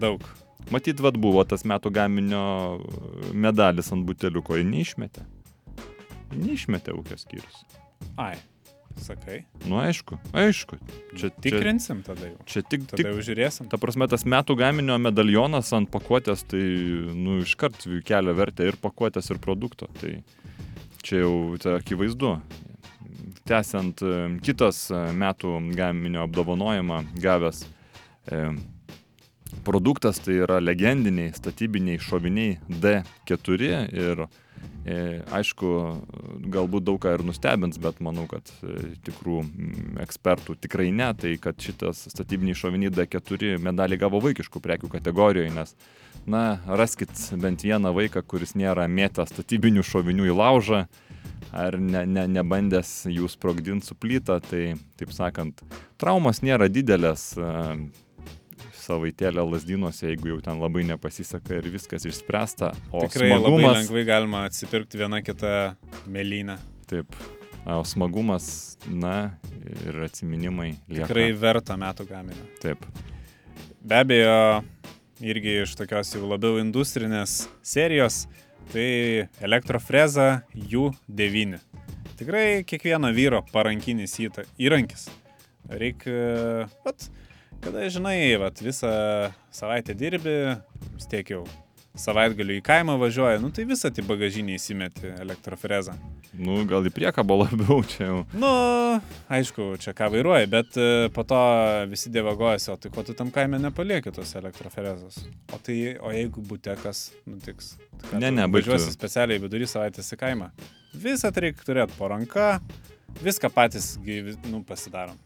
daug. 0.00 0.24
Matyt, 0.72 1.00
vad 1.04 1.16
buvo 1.20 1.42
tas 1.44 1.64
metų 1.68 1.90
gaminio 1.92 2.44
medalis 3.36 3.90
ant 3.92 4.06
buteliuko 4.08 4.56
ir 4.60 4.66
neišmetė. 4.68 5.24
Neišmetė 6.34 6.94
ūkio 6.96 7.18
skyrius. 7.20 7.64
Ai, 8.20 8.36
sakai. 9.00 9.44
Nu 9.66 9.78
aišku, 9.80 10.18
aišku. 10.36 10.78
Čia, 11.14 11.28
čia, 11.28 11.30
Tikrinsim 11.46 12.02
tada 12.06 12.30
jau. 12.30 12.38
čia 12.48 12.62
tik, 12.62 12.86
Tada 12.90 13.00
tik 13.00 13.08
jau 13.10 13.24
žiūrėsim. 13.26 13.68
Ta 13.70 13.80
prasme, 13.80 14.08
tas 14.10 14.26
metų 14.28 14.56
gaminio 14.60 14.98
medalionas 15.02 15.72
ant 15.76 15.90
pakuotės, 15.92 16.44
tai, 16.50 16.62
nu, 17.14 17.40
iškart 17.44 17.86
kelia 18.06 18.36
vertę 18.36 18.68
ir 18.68 18.78
pakuotės, 18.80 19.30
ir 19.34 19.40
produkto. 19.42 19.88
Tai 20.00 20.12
čia 21.04 21.24
jau 21.24 21.34
tai 21.60 21.78
akivaizdu. 21.80 22.36
Tęsiant, 23.44 24.00
e, 24.00 24.20
kitas 24.44 24.86
e, 24.88 25.00
metų 25.12 25.58
gaminio 25.76 26.22
apdovanojimą 26.24 27.02
gavęs 27.20 27.66
e, 28.32 28.46
produktas, 29.66 30.22
tai 30.24 30.38
yra 30.46 30.60
legendiniai 30.62 31.34
statybiniai 31.36 32.00
šoviniai 32.00 32.56
D4 32.68 33.84
ir 33.92 34.24
aišku, 35.32 35.68
galbūt 36.52 36.84
daug 36.84 36.98
ką 37.00 37.14
ir 37.16 37.24
nustebins, 37.24 37.78
bet 37.80 38.02
manau, 38.04 38.26
kad 38.28 38.50
e, 38.60 38.94
tikrų 39.06 39.38
mm, 39.44 39.94
ekspertų 40.04 40.58
tikrai 40.60 40.90
ne, 40.92 41.08
tai 41.16 41.34
kad 41.40 41.56
šitas 41.60 42.04
statybiniai 42.12 42.58
šoviniai 42.58 42.92
D4 42.92 43.56
medalį 43.64 44.00
gavo 44.04 44.20
vaikiškų 44.24 44.60
prekių 44.64 44.90
kategorijoje, 44.92 45.54
nes, 45.56 45.72
na, 46.28 46.60
raskit 46.68 47.12
bent 47.40 47.64
vieną 47.64 47.94
vaiką, 47.96 48.24
kuris 48.28 48.52
nėra 48.60 48.84
mėtęs 48.88 49.32
statybinių 49.32 49.86
šovinių 49.88 50.28
į 50.28 50.36
laužą 50.36 50.84
ar 51.54 51.78
ne, 51.78 52.04
ne, 52.06 52.26
nebandęs 52.34 53.04
jų 53.08 53.28
sprogdinti 53.30 53.88
su 53.88 53.96
plyta, 53.96 54.40
tai, 54.42 54.74
taip 54.98 55.12
sakant, 55.14 55.62
traumos 56.00 56.42
nėra 56.44 56.68
didelės, 56.72 57.30
e, 57.38 57.52
savaitėlę 58.84 59.44
lasdynuose, 59.48 60.10
jeigu 60.10 60.34
jau 60.34 60.42
ten 60.44 60.60
labai 60.62 60.84
nepasiseka 60.88 61.58
ir 61.58 61.70
viskas 61.72 62.04
išspręsta. 62.08 62.72
O 62.92 63.06
Tikrai 63.06 63.32
labai 63.32 63.46
smagumas, 63.46 63.78
lengvai 63.80 64.04
galima 64.08 64.44
atsipirkti 64.48 65.00
vieną 65.00 65.22
kitą 65.24 65.54
mėlynę. 66.10 66.58
taip, 66.90 67.16
o 67.66 67.80
smagumas, 67.88 68.76
na, 68.86 69.34
ir 69.86 70.02
atsiminimai 70.04 70.74
lieka. 70.88 71.08
Tikrai 71.08 71.32
verta 71.32 71.76
metų 71.80 72.06
gaminio. 72.08 72.46
Taip. 72.62 72.84
Be 73.84 74.00
abejo, 74.00 74.36
irgi 75.24 75.60
iš 75.62 75.74
tokios 75.78 76.14
jau 76.14 76.24
labiau 76.28 76.60
industrinės 76.60 77.44
serijos, 77.64 78.24
tai 78.72 79.28
elektrofreza 79.44 80.44
U9. 80.56 81.58
Tikrai 82.18 82.62
kiekvieno 82.68 83.10
vyro 83.16 83.42
parankinis 83.52 84.16
įrankis. 84.22 85.08
Reikia, 85.68 86.68
pat, 86.84 87.08
kada 87.64 87.88
žinai, 87.88 88.36
vat, 88.40 88.60
visą 88.60 88.90
savaitę 89.54 89.94
dirbi, 89.96 90.34
vis 90.94 91.06
tiek 91.10 91.30
jau 91.32 91.44
savaitgaliu 91.98 92.56
į 92.58 92.62
kaimą 92.66 92.96
važiuoji, 92.98 93.38
nu 93.42 93.52
tai 93.54 93.64
visą 93.70 93.90
į 93.94 94.02
bagažinį 94.08 94.56
įsimeti 94.58 95.12
elektrofrezą. 95.22 95.94
Nu, 96.34 96.56
gal 96.66 96.86
į 96.88 96.90
priekabą 96.94 97.36
labiau 97.44 97.78
čia 97.86 98.08
jau. 98.08 98.16
Nu, 98.34 98.50
aišku, 99.32 99.68
čia 99.82 99.94
ką 99.94 100.08
vairuoji, 100.10 100.48
bet 100.50 100.74
e, 100.74 100.88
po 101.14 101.22
to 101.22 101.38
visi 101.92 102.10
dievagojasi, 102.14 102.72
o 102.74 102.76
tai 102.82 102.90
ko 102.94 103.06
tu 103.06 103.14
tam 103.14 103.30
kaime 103.34 103.60
nepalieki 103.62 104.12
tos 104.14 104.34
elektrofrezos. 104.40 105.20
O 105.54 105.60
tai, 105.62 105.78
o 106.02 106.10
jeigu 106.14 106.42
butekas 106.50 107.12
nutiks? 107.30 107.76
Tai 108.02 108.24
Ne, 108.24 108.32
ne, 108.34 108.48
Važiuosi 108.50 108.90
specialiai 108.94 109.42
vidurį 109.46 109.70
savaitės 109.70 110.10
į 110.16 110.20
kaimą. 110.24 110.50
Visą 110.98 111.30
tai 111.34 111.48
reikia 111.48 111.70
turėti 111.70 111.94
po 111.98 112.10
ranka, 112.10 112.56
viską 113.22 113.50
patys, 113.54 113.94
nu, 114.50 114.62
pasidarom. 114.66 115.16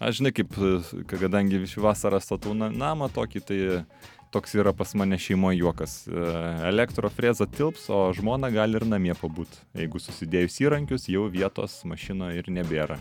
Aš 0.00 0.20
žinai, 0.20 0.32
kaip, 0.32 0.54
e, 0.56 1.04
kadangi 1.10 1.60
šį 1.68 1.82
vasarą 1.84 2.20
statau 2.22 2.54
na- 2.56 2.70
namą 2.70 3.10
tokį, 3.12 3.40
tai 3.44 3.58
toks 4.32 4.54
yra 4.54 4.72
pas 4.76 4.94
mane 4.94 5.18
šeimoje 5.18 5.58
juokas. 5.58 6.08
E, 6.08 6.68
Elektrofreza 6.68 7.46
tilps, 7.46 7.88
o 7.90 8.12
žmona 8.14 8.50
gali 8.52 8.78
ir 8.78 8.86
namie 8.86 9.14
pabūt. 9.14 9.48
Jeigu 9.74 9.98
susidėjus 10.00 10.60
įrankius, 10.62 11.08
jau 11.10 11.28
vietos 11.30 11.82
mašinoje 11.84 12.38
ir 12.38 12.44
nebėra. 12.50 12.98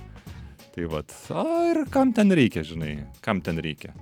Tai 0.75 0.85
vad, 0.85 1.13
o 1.29 1.45
ir 1.71 1.85
kam 1.89 2.13
ten 2.13 2.29
reikia, 2.29 2.63
žinai, 2.63 3.05
kam 3.21 3.41
ten 3.41 3.57
reikia. 3.57 3.93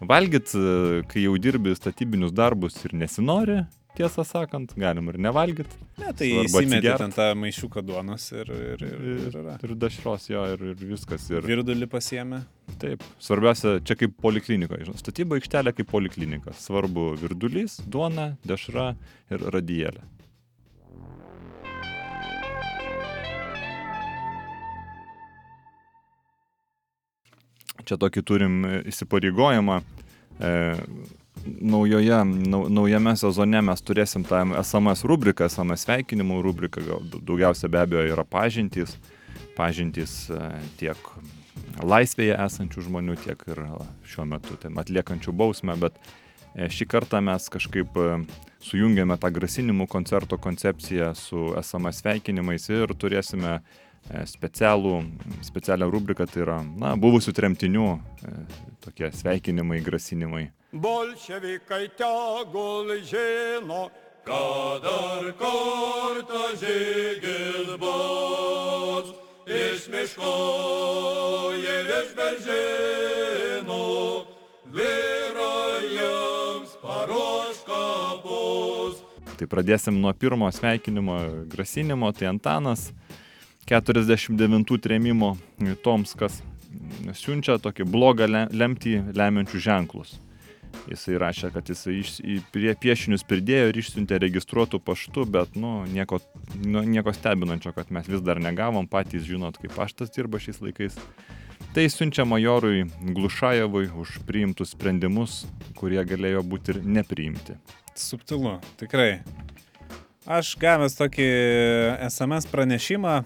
Valgyt, 0.00 0.52
e, 0.54 1.02
kai 1.08 1.22
jau 1.24 1.36
dirbi 1.40 1.74
statybinius 1.76 2.32
darbus 2.32 2.76
ir 2.84 2.92
nesinori, 2.92 3.66
tiesą 3.96 4.24
sakant, 4.26 4.74
galim 4.78 5.08
ir 5.12 5.18
nevalgyt. 5.26 5.72
Ne, 6.00 6.12
tai 6.16 6.28
įsimeti 6.44 6.92
ten 7.00 7.14
tą 7.14 7.30
maišiuką 7.38 7.82
duonos 7.86 8.28
ir, 8.34 8.50
ir, 8.52 8.84
ir, 8.84 9.06
ir 9.26 9.38
yra. 9.42 9.56
Ir 9.64 9.74
dašros 9.80 10.28
jo, 10.30 10.42
ir, 10.54 10.64
ir 10.72 10.82
viskas. 10.92 11.28
Ir... 11.32 11.46
Virdulį 11.46 11.88
pasiemė. 11.92 12.42
Taip, 12.82 13.04
svarbiausia, 13.22 13.78
čia 13.86 13.96
kaip 13.98 14.16
poliklinika. 14.22 14.80
Žinai, 14.82 15.00
statyba 15.00 15.38
aikštelė 15.38 15.72
kaip 15.76 15.88
poliklinika. 15.92 16.54
Svarbu 16.60 17.12
virdulys, 17.20 17.78
duona, 17.86 18.34
dešra 18.46 18.92
ir 19.32 19.48
radijėlė. 19.54 20.04
Čia 27.86 28.00
tokį 28.02 28.22
turim 28.26 28.54
įsipareigojimą. 28.90 29.78
E, 30.42 30.50
naujoje, 31.60 32.18
nau, 32.24 32.66
naujame 32.72 33.14
sezone 33.18 33.62
mes 33.64 33.82
turėsim 33.84 34.24
tą 34.26 34.42
SMS 34.62 35.04
rubriką, 35.08 35.48
SMS 35.50 35.86
sveikinimų 35.86 36.40
rubriką. 36.44 36.84
Gal 36.86 37.06
dau- 37.12 37.22
daugiausia 37.30 37.70
be 37.72 37.80
abejo 37.82 38.04
yra 38.14 38.24
pažintys. 38.24 38.96
Pažintys 39.56 40.26
e, 40.30 40.40
tiek 40.80 40.98
laisvėje 41.82 42.36
esančių 42.44 42.86
žmonių, 42.88 43.16
tiek 43.24 43.42
ir 43.52 43.62
e, 43.64 43.70
šiuo 44.10 44.26
metu 44.28 44.58
ten 44.60 44.76
atliekančių 44.80 45.32
bausmę, 45.32 45.78
bet 45.80 45.96
e, 46.54 46.68
šį 46.68 46.88
kartą 46.92 47.22
mes 47.24 47.48
kažkaip 47.52 47.96
sujungėme 48.66 49.16
tą 49.20 49.30
grasinimų 49.32 49.86
koncerto 49.88 50.38
koncepciją 50.38 51.12
su 51.16 51.52
SMS 51.62 52.02
sveikinimais 52.02 52.68
ir 52.72 52.92
turėsime 52.98 53.60
specialų, 54.26 55.02
specialią 55.42 55.90
rubriką, 55.90 56.26
tai 56.30 56.42
yra, 56.44 56.60
na, 56.78 56.94
buvusių 57.00 57.32
tremtinių 57.34 57.86
e, 57.96 57.98
tokie 58.84 59.10
sveikinimai, 59.12 59.80
grasinimai. 59.84 60.50
Bolševikai 60.72 61.88
tegul 61.98 62.92
žino, 63.06 63.90
kad 64.26 64.82
dar 64.84 65.24
kartą 65.40 66.44
žygis 66.60 67.76
bus. 67.82 69.14
Iš 69.46 69.86
miško 69.92 70.34
ir 71.54 71.86
iš 72.00 72.08
beržino, 72.18 73.82
vyrajams 74.74 76.70
paruoš 76.82 77.56
kapus. 77.68 78.94
Tai 79.36 79.46
pradėsim 79.52 79.94
nuo 80.02 80.10
pirmo 80.18 80.50
sveikinimo, 80.50 81.46
grasinimo, 81.46 82.10
tai 82.10 82.26
Antanas 82.32 82.90
49 83.66 84.78
trėmimo 84.78 85.34
Tomskas 85.82 86.42
siunčia 87.16 87.58
tokį 87.62 87.86
blogą 87.88 88.28
le- 88.30 88.46
lemtį 88.52 88.94
lemiančių 89.16 89.62
ženklus. 89.62 90.16
Jisai 90.86 91.16
rašė, 91.18 91.50
kad 91.54 91.66
jisai 91.70 91.96
iš, 92.02 92.10
prie 92.52 92.74
piešinius 92.78 93.24
pridėjo 93.26 93.70
ir 93.70 93.78
išsiuntė 93.80 94.20
registruotų 94.22 94.78
paštu, 94.84 95.24
bet, 95.24 95.56
nu, 95.58 95.86
nieko, 95.90 96.20
nu, 96.62 96.82
nieko 96.86 97.14
stebinančio, 97.16 97.72
kad 97.74 97.90
mes 97.90 98.06
vis 98.10 98.22
dar 98.22 98.38
negavom, 98.42 98.86
patys 98.86 99.24
žinot, 99.26 99.58
kaip 99.62 99.74
paštas 99.74 100.12
dirba 100.14 100.38
šiais 100.42 100.60
laikais. 100.62 100.98
Tai 101.74 101.86
siunčia 101.92 102.24
majorui 102.28 102.86
Glušajevui 103.16 103.88
už 103.98 104.20
priimtus 104.28 104.76
sprendimus, 104.76 105.44
kurie 105.76 106.04
galėjo 106.06 106.44
būti 106.46 106.76
ir 106.76 106.84
nepriimti. 106.84 107.56
Subtilu, 107.96 108.58
tikrai. 108.80 109.24
Aš 110.26 110.54
gavęs 110.60 110.96
tokį 110.98 111.26
SMS 112.08 112.48
pranešimą, 112.50 113.20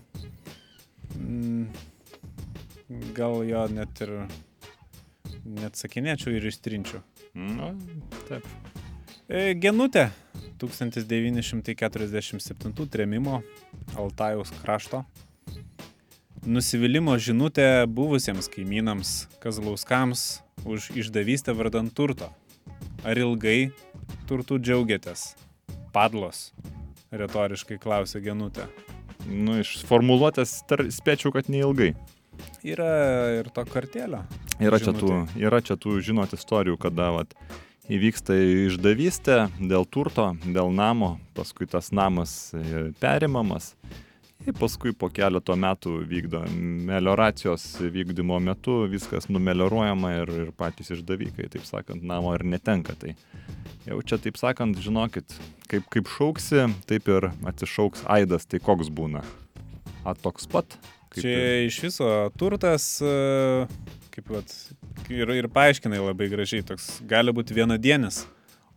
gal 3.17 3.41
jo 3.47 3.65
net 3.73 4.01
ir 4.05 4.11
neatsakinėčiau 5.45 6.33
ir 6.37 6.47
ištrinčiau. 6.51 7.01
Na, 7.35 7.75
taip. 8.29 8.45
E, 9.31 9.55
Genutė 9.55 10.11
1947 10.61 12.89
tremimo 12.91 13.43
Altajaus 13.99 14.51
krašto. 14.61 15.05
Nusivylimų 16.41 17.19
žinutė 17.21 17.87
buvusiems 17.87 18.49
kaimynams 18.49 19.29
Kazlauskams 19.43 20.41
už 20.65 20.91
išdavystę 20.97 21.53
vardant 21.57 21.95
turto. 21.95 22.33
Ar 23.05 23.17
ilgai 23.17 23.73
turtų 24.29 24.59
džiaugiatės? 24.61 25.37
Padlos, 25.93 26.53
retoriškai 27.13 27.79
klausė 27.83 28.21
Genutė. 28.25 28.65
Nu, 29.29 29.59
iš 29.61 29.81
formuluotės 29.89 30.61
tar, 30.71 30.87
spėčiau, 30.93 31.33
kad 31.35 31.51
neilgai. 31.53 31.93
Yra 32.65 32.93
ir 33.41 33.51
to 33.53 33.65
kartelio. 33.69 34.23
Yra 34.61 34.81
čia, 34.81 34.95
tų, 34.97 35.11
yra 35.41 35.61
čia 35.65 35.77
tų, 35.81 35.99
žinot, 36.05 36.33
istorijų, 36.37 36.79
kada 36.81 37.11
vat, 37.17 37.35
įvyksta 37.91 38.37
išdavystė 38.69 39.39
dėl 39.59 39.87
turto, 39.89 40.31
dėl 40.45 40.73
namo, 40.73 41.17
paskui 41.37 41.69
tas 41.69 41.91
namas 41.97 42.53
e, 42.55 42.91
perimamas 43.01 43.75
Ir 44.49 44.55
paskui 44.57 44.95
po 44.97 45.11
keleto 45.13 45.53
metų 45.53 45.99
vykdo 46.09 46.41
melioracijos 46.89 47.65
vykdymo 47.93 48.39
metu, 48.41 48.79
viskas 48.89 49.27
numelioruojama 49.29 50.13
ir, 50.23 50.33
ir 50.47 50.53
patys 50.57 50.89
išdavykai, 50.97 51.51
taip 51.53 51.67
sakant, 51.69 52.01
namo 52.09 52.33
ir 52.35 52.45
netenka. 52.49 52.95
Tai 52.97 53.13
jau 53.85 53.99
čia, 54.01 54.17
taip 54.25 54.41
sakant, 54.41 54.81
žinokit, 54.81 55.35
kaip, 55.69 55.85
kaip 55.93 56.09
šauksi, 56.09 56.65
taip 56.89 57.11
ir 57.13 57.29
atsišauks 57.53 58.07
aidas, 58.17 58.49
tai 58.49 58.63
koks 58.65 58.89
būna. 58.89 59.21
A 60.09 60.17
toks 60.17 60.49
pat. 60.49 60.79
Kaip 61.13 61.21
Čia 61.27 61.37
ir- 61.37 61.67
iš 61.69 61.81
viso 61.85 62.09
turtas, 62.39 62.89
e, 63.03 63.67
kaip 64.15 64.31
vat, 64.33 64.57
ir, 65.11 65.29
ir 65.37 65.49
paaiškinai 65.53 66.01
labai 66.01 66.31
gražiai, 66.33 66.65
toks 66.65 67.03
gali 67.05 67.35
būti 67.37 67.53
vienadienis. 67.61 68.23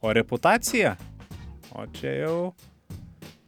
O 0.03 0.11
reputacija, 0.11 0.97
o 1.71 1.85
čia 1.95 2.17
jau 2.25 2.37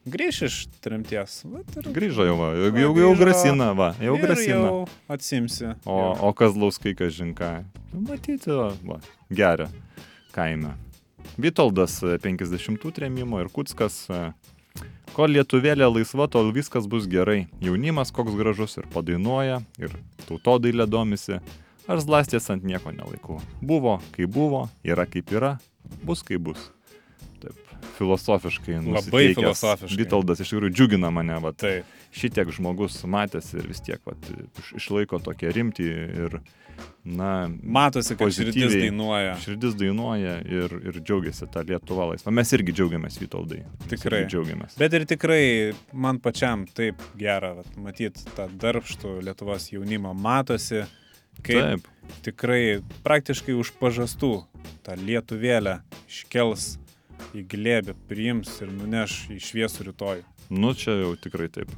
grįž 0.06 0.42
iš 0.48 0.56
trimties. 0.84 1.42
Vat 1.50 1.78
ir- 1.78 1.92
Grįžo 1.96 2.26
jau, 2.28 2.36
va, 2.40 2.50
jau, 2.56 2.72
jau, 2.78 2.92
jau 3.02 3.12
grasina, 3.20 3.72
va, 3.78 3.94
jau 4.00 4.18
grasina. 4.22 4.60
Jau 4.70 4.88
atsimsi. 5.10 5.72
O, 5.86 5.98
o 6.30 6.34
Kazlauskai, 6.34 6.96
kažinką, 6.96 7.64
matyti, 7.94 8.52
va, 8.86 9.00
geria 9.32 9.70
kaime. 10.36 10.76
Vitoldas 11.38 12.02
e, 12.04 12.18
50 12.22 12.92
tremimo 12.94 13.40
ir 13.42 13.48
Kutskas. 13.50 14.06
e, 14.10 14.34
Kol 15.16 15.32
lietuvėlė 15.32 15.88
laisva, 15.88 16.26
tol 16.28 16.50
viskas 16.52 16.88
bus 16.92 17.06
gerai. 17.08 17.46
Jaunimas 17.64 18.12
koks 18.12 18.36
gražus 18.36 18.76
ir 18.78 18.84
padainuoja, 18.92 19.62
ir 19.80 19.94
tautodailė 20.28 20.84
domisi. 20.92 21.38
Aš 21.88 22.04
zlastės 22.04 22.50
ant 22.52 22.66
nieko 22.68 22.92
nelaikau. 22.92 23.38
Buvo, 23.64 24.02
kaip 24.12 24.28
buvo, 24.36 24.66
yra 24.84 25.06
kaip 25.08 25.32
yra, 25.32 25.54
bus 26.04 26.22
kaip 26.26 26.42
bus. 26.50 26.60
Filosofiškai. 27.98 28.74
Labai 28.80 28.92
nusiteikęs 28.94 29.40
filosofiškai. 29.40 29.98
Vitoldas 30.04 30.40
iš 30.44 30.50
tikrųjų 30.54 30.74
džiugina 30.76 31.12
mane, 31.14 31.38
va, 31.44 31.52
Taip. 31.54 31.86
šitiek 32.16 32.50
žmogus 32.52 33.02
matęs 33.08 33.54
ir 33.58 33.68
vis 33.68 33.80
tiek 33.82 34.00
iš- 34.04 34.74
išlaiko 34.82 35.20
tokią 35.24 35.52
rimtį 35.56 35.88
ir, 36.26 36.40
na, 37.06 37.48
Matosi, 37.64 38.18
kad 38.20 38.34
širdis 38.36 38.74
dainuoja. 38.74 39.38
širdis 39.40 39.76
dainuoja 39.80 40.42
ir, 40.46 40.76
ir 40.90 41.00
džiaugiasi 41.02 41.48
tą 41.54 41.64
Lietuvą 41.64 42.10
laisvą. 42.12 42.32
Mes 42.36 42.52
irgi 42.52 42.74
džiaugiamės, 42.76 43.20
Vytaldai. 43.22 43.62
Mes 43.64 43.90
Tikrai. 43.94 44.26
Džiaugiamės. 44.28 44.76
Bet 44.78 44.94
ir 44.94 45.06
tikrai 45.06 45.74
man 45.94 46.20
pačiam 46.20 46.66
taip 46.68 47.00
gera 47.18 47.56
matyti 47.78 48.26
tą 48.36 48.50
darbštų 48.50 49.22
Lietuvos 49.24 49.70
jaunimą. 49.72 50.14
Matosi, 50.20 50.84
kaip 51.44 51.62
Taip, 51.62 51.88
tikrai 52.24 52.82
praktiškai 53.04 53.56
už 53.60 53.72
pažastų 53.80 54.46
tą 54.84 54.96
lietuvėlę 55.00 55.82
iškels 56.10 56.78
į 57.36 57.44
glėbį, 57.52 57.94
priims 58.10 58.62
ir 58.64 58.70
nuneš 58.72 59.12
į 59.34 59.36
šviesų 59.44 59.82
rytoj. 59.90 60.20
nu 60.50 60.74
čia 60.78 60.92
jau 61.00 61.16
tikrai 61.20 61.50
taip. 61.52 61.70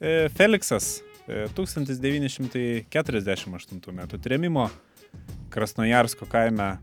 E, 0.00 0.28
Feliksas 0.34 1.02
e, 1.26 1.48
1948 1.54 3.92
m. 3.92 4.00
tremimo 4.22 4.70
Krasnojarsko 5.50 6.26
kaime 6.28 6.78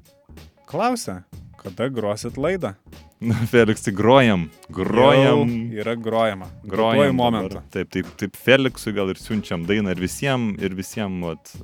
klausia, 0.66 1.24
kada 1.62 1.90
grosit 1.90 2.38
laidą. 2.38 2.74
Na, 3.26 3.36
Feliksai, 3.50 3.94
grojam, 3.96 4.50
grojam. 4.70 5.24
Jau 5.24 5.46
yra 5.82 5.96
grojama. 5.96 6.46
Grojam 6.64 7.16
momentą. 7.16 7.62
Taip, 7.72 7.90
taip, 7.94 8.06
taip, 8.20 8.36
Feliksui 8.36 8.94
gal 8.94 9.10
ir 9.14 9.18
siunčiam 9.22 9.66
dainą 9.66 9.92
ir 9.96 10.00
visiems, 10.04 10.62
ir 10.62 10.76
visiems, 10.76 11.24
vat, 11.24 11.56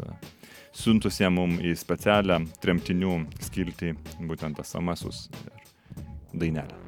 siuntusiem 0.77 1.33
mum 1.35 1.59
į 1.59 1.75
specialią 1.77 2.39
tremtinių 2.63 3.25
skiltį, 3.43 3.95
būtent 4.29 4.55
SMS-us 4.63 5.17
ir 5.43 5.60
dainelę. 6.33 6.81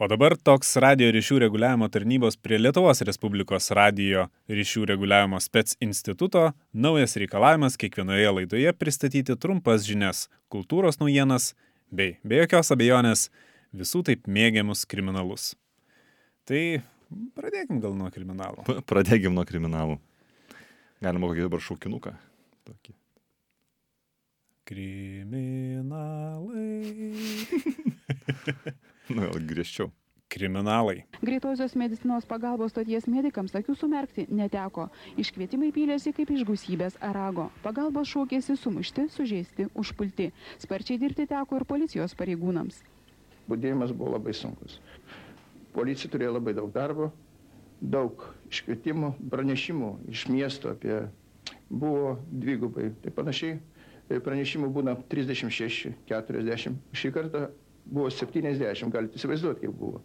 O 0.00 0.06
dabar 0.08 0.32
toks 0.40 0.78
radio 0.80 1.10
ryšių 1.12 1.42
reguliavimo 1.42 1.84
tarnybos 1.92 2.38
prie 2.40 2.56
Lietuvos 2.56 3.02
Respublikos 3.04 3.66
radio 3.76 4.30
ryšių 4.48 4.86
reguliavimo 4.88 5.36
spec 5.44 5.74
instituto 5.84 6.46
naujas 6.72 7.18
reikalavimas 7.20 7.76
kiekvienoje 7.76 8.30
laidoje 8.38 8.72
pristatyti 8.80 9.36
trumpas 9.36 9.84
žinias, 9.84 10.30
kultūros 10.48 10.96
naujienas 11.02 11.50
bei, 11.92 12.14
be 12.24 12.40
jokios 12.40 12.72
abejonės, 12.72 13.26
visų 13.76 14.00
taip 14.08 14.24
mėgiamus 14.24 14.86
kriminalus. 14.88 15.50
Tai 16.48 16.80
pradėkim 17.36 17.84
gal 17.84 17.92
nuo 17.92 18.08
kriminalų. 18.08 18.80
Pradėkim 18.88 19.36
nuo 19.36 19.44
kriminalų. 19.44 20.00
Galima 21.00 21.30
kokį 21.30 21.46
dabar 21.46 21.62
šaukinuką. 21.64 22.12
Tokį. 22.68 22.92
Kriminalai. 24.68 26.66
Nu, 29.10 29.24
gal 29.26 29.42
griežčiau. 29.42 29.88
Kriminalai. 30.30 31.00
Greitosios 31.26 31.72
medicinos 31.74 32.22
pagalbos 32.30 32.70
stoties 32.70 33.08
medikams 33.10 33.56
akių 33.58 33.74
sumerkti 33.74 34.28
neteko. 34.30 34.84
Iškvietimai 35.18 35.72
pylėsi 35.74 36.12
kaip 36.14 36.30
iš 36.30 36.44
gausybės 36.46 36.94
arago. 37.02 37.48
Pagalbos 37.64 38.06
šaukėsi 38.12 38.54
sumušti, 38.54 39.08
sužeisti, 39.10 39.66
užpulti. 39.74 40.28
Sparčiai 40.62 41.00
dirbti 41.02 41.26
teko 41.32 41.58
ir 41.58 41.66
policijos 41.66 42.14
pareigūnams. 42.14 42.84
budėjimas 43.50 43.90
buvo 43.90 44.14
labai 44.14 44.30
sunkus. 44.38 44.78
Policija 45.74 46.10
turėjo 46.12 46.36
labai 46.36 46.54
daug 46.54 46.70
darbo, 46.70 47.10
daug 47.80 48.24
iškvietimų, 48.50 49.14
pranešimų 49.32 49.90
iš 50.12 50.26
miesto 50.32 50.72
apie 50.74 51.02
buvo 51.70 52.18
dvigubai. 52.30 52.90
Tai 53.02 53.12
panašiai 53.16 53.56
e, 53.56 54.20
pranešimų 54.20 54.70
būna 54.74 54.96
36, 55.10 55.94
40. 56.10 56.78
Šį 56.96 57.12
kartą 57.14 57.46
buvo 57.86 58.10
70, 58.12 58.90
galite 58.92 59.18
įsivaizduoti, 59.20 59.64
kaip 59.66 59.76
buvo. 59.80 60.02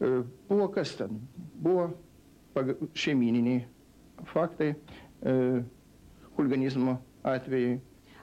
E, 0.00 0.22
Buvo 0.48 0.68
kas 0.74 0.94
ten? 0.98 1.20
Buvo 1.60 1.90
šeimininiai 2.96 3.64
faktai, 4.32 4.72
e, 5.22 5.34
huliganizmo 6.38 6.96
atvejai, 7.26 7.76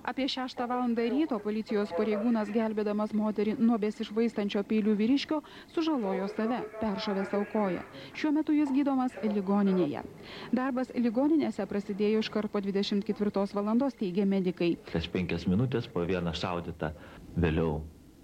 Apie 0.03 0.27
6 0.27 0.59
val. 0.67 0.81
ryto 0.95 1.37
policijos 1.39 1.91
pareigūnas 1.95 2.49
gelbėdamas 2.51 3.13
moterį 3.15 3.55
nuo 3.59 3.77
besišvaistančio 3.79 4.63
peilių 4.67 4.95
vyriškio 4.99 5.37
sužalojo 5.71 6.27
save, 6.33 6.59
peršovė 6.81 7.23
savo 7.29 7.45
koją. 7.53 7.85
Šiuo 8.11 8.33
metu 8.35 8.51
jis 8.51 8.73
gydomas 8.75 9.15
ligoninėje. 9.23 10.03
Darbas 10.51 10.91
ligoninėse 10.95 11.63
prasidėjo 11.71 12.19
iškart 12.25 12.51
po 12.51 12.59
24 12.59 13.47
val. 13.55 13.85
teigia 13.99 14.25
medikai. 14.25 14.75
Kas 14.91 15.07
penkias 15.07 15.47
minutės 15.47 15.87
po 15.87 16.03
vieną 16.03 16.35
šaudytą, 16.35 16.91
vėliau 17.39 17.79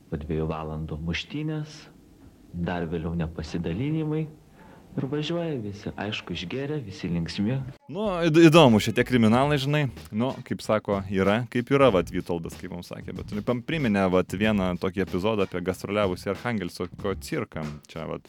po 0.09 0.19
dviejų 0.19 0.49
valandų 0.51 0.99
muštynės, 1.07 1.79
dar 2.53 2.87
vėliau 2.91 3.15
nepasidalinimai 3.15 4.27
ir 4.97 5.05
važiuoja 5.11 5.55
visi, 5.61 5.91
aišku, 5.95 6.33
išgeria, 6.35 6.79
visi 6.83 7.07
linksmi, 7.11 7.59
Nu, 7.89 8.07
įd- 8.25 8.41
įdomu, 8.49 8.79
šitie 8.83 9.03
kriminalai, 9.07 9.57
žinai, 9.61 9.89
nu, 10.11 10.31
kaip 10.47 10.61
sako, 10.61 11.01
yra, 11.11 11.45
kaip 11.49 11.69
yra, 11.71 11.91
vat, 11.93 12.09
Vytoldas, 12.11 12.57
kaip 12.59 12.71
mums 12.71 12.89
sakė, 12.91 13.13
bet 13.15 13.33
pam- 13.45 13.61
priminė, 13.63 14.09
vat, 14.11 14.27
vieną 14.27 14.73
tokį 14.81 15.05
epizodą 15.05 15.45
apie 15.47 15.61
gastroliavusį 15.61 16.33
Arhangelsko 16.35 17.15
cirką. 17.21 17.63
Čia, 17.87 18.05
vat, 18.09 18.21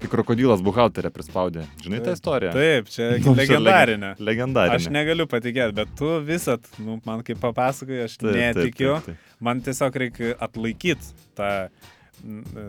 kai 0.00 0.08
krokodilas 0.08 0.62
buhalterę 0.64 1.10
prispaudė. 1.12 1.66
Žinai 1.84 2.00
tą 2.04 2.12
istoriją? 2.16 2.52
Taip, 2.56 2.88
čia 2.88 3.10
Nu, 3.26 3.34
legendarinė. 3.36 4.14
leg- 4.16 4.24
Legendarinė. 4.30 4.80
Aš 4.80 4.88
negaliu 4.90 5.26
patikėti, 5.28 5.74
bet 5.76 5.88
tu 5.98 6.08
visat, 6.24 6.64
nu, 6.80 7.00
man 7.04 7.22
kaip 7.22 7.38
papasakoji, 7.42 8.04
aš 8.08 8.16
Taip, 8.16 8.32
taip, 8.32 8.40
netikiu. 8.56 8.94
taip, 9.04 9.14
taip. 9.14 9.26
Man 9.40 9.60
tiesiog 9.60 9.94
reikia 9.96 10.34
atlaikyti 10.40 11.12
tą, 11.36 11.68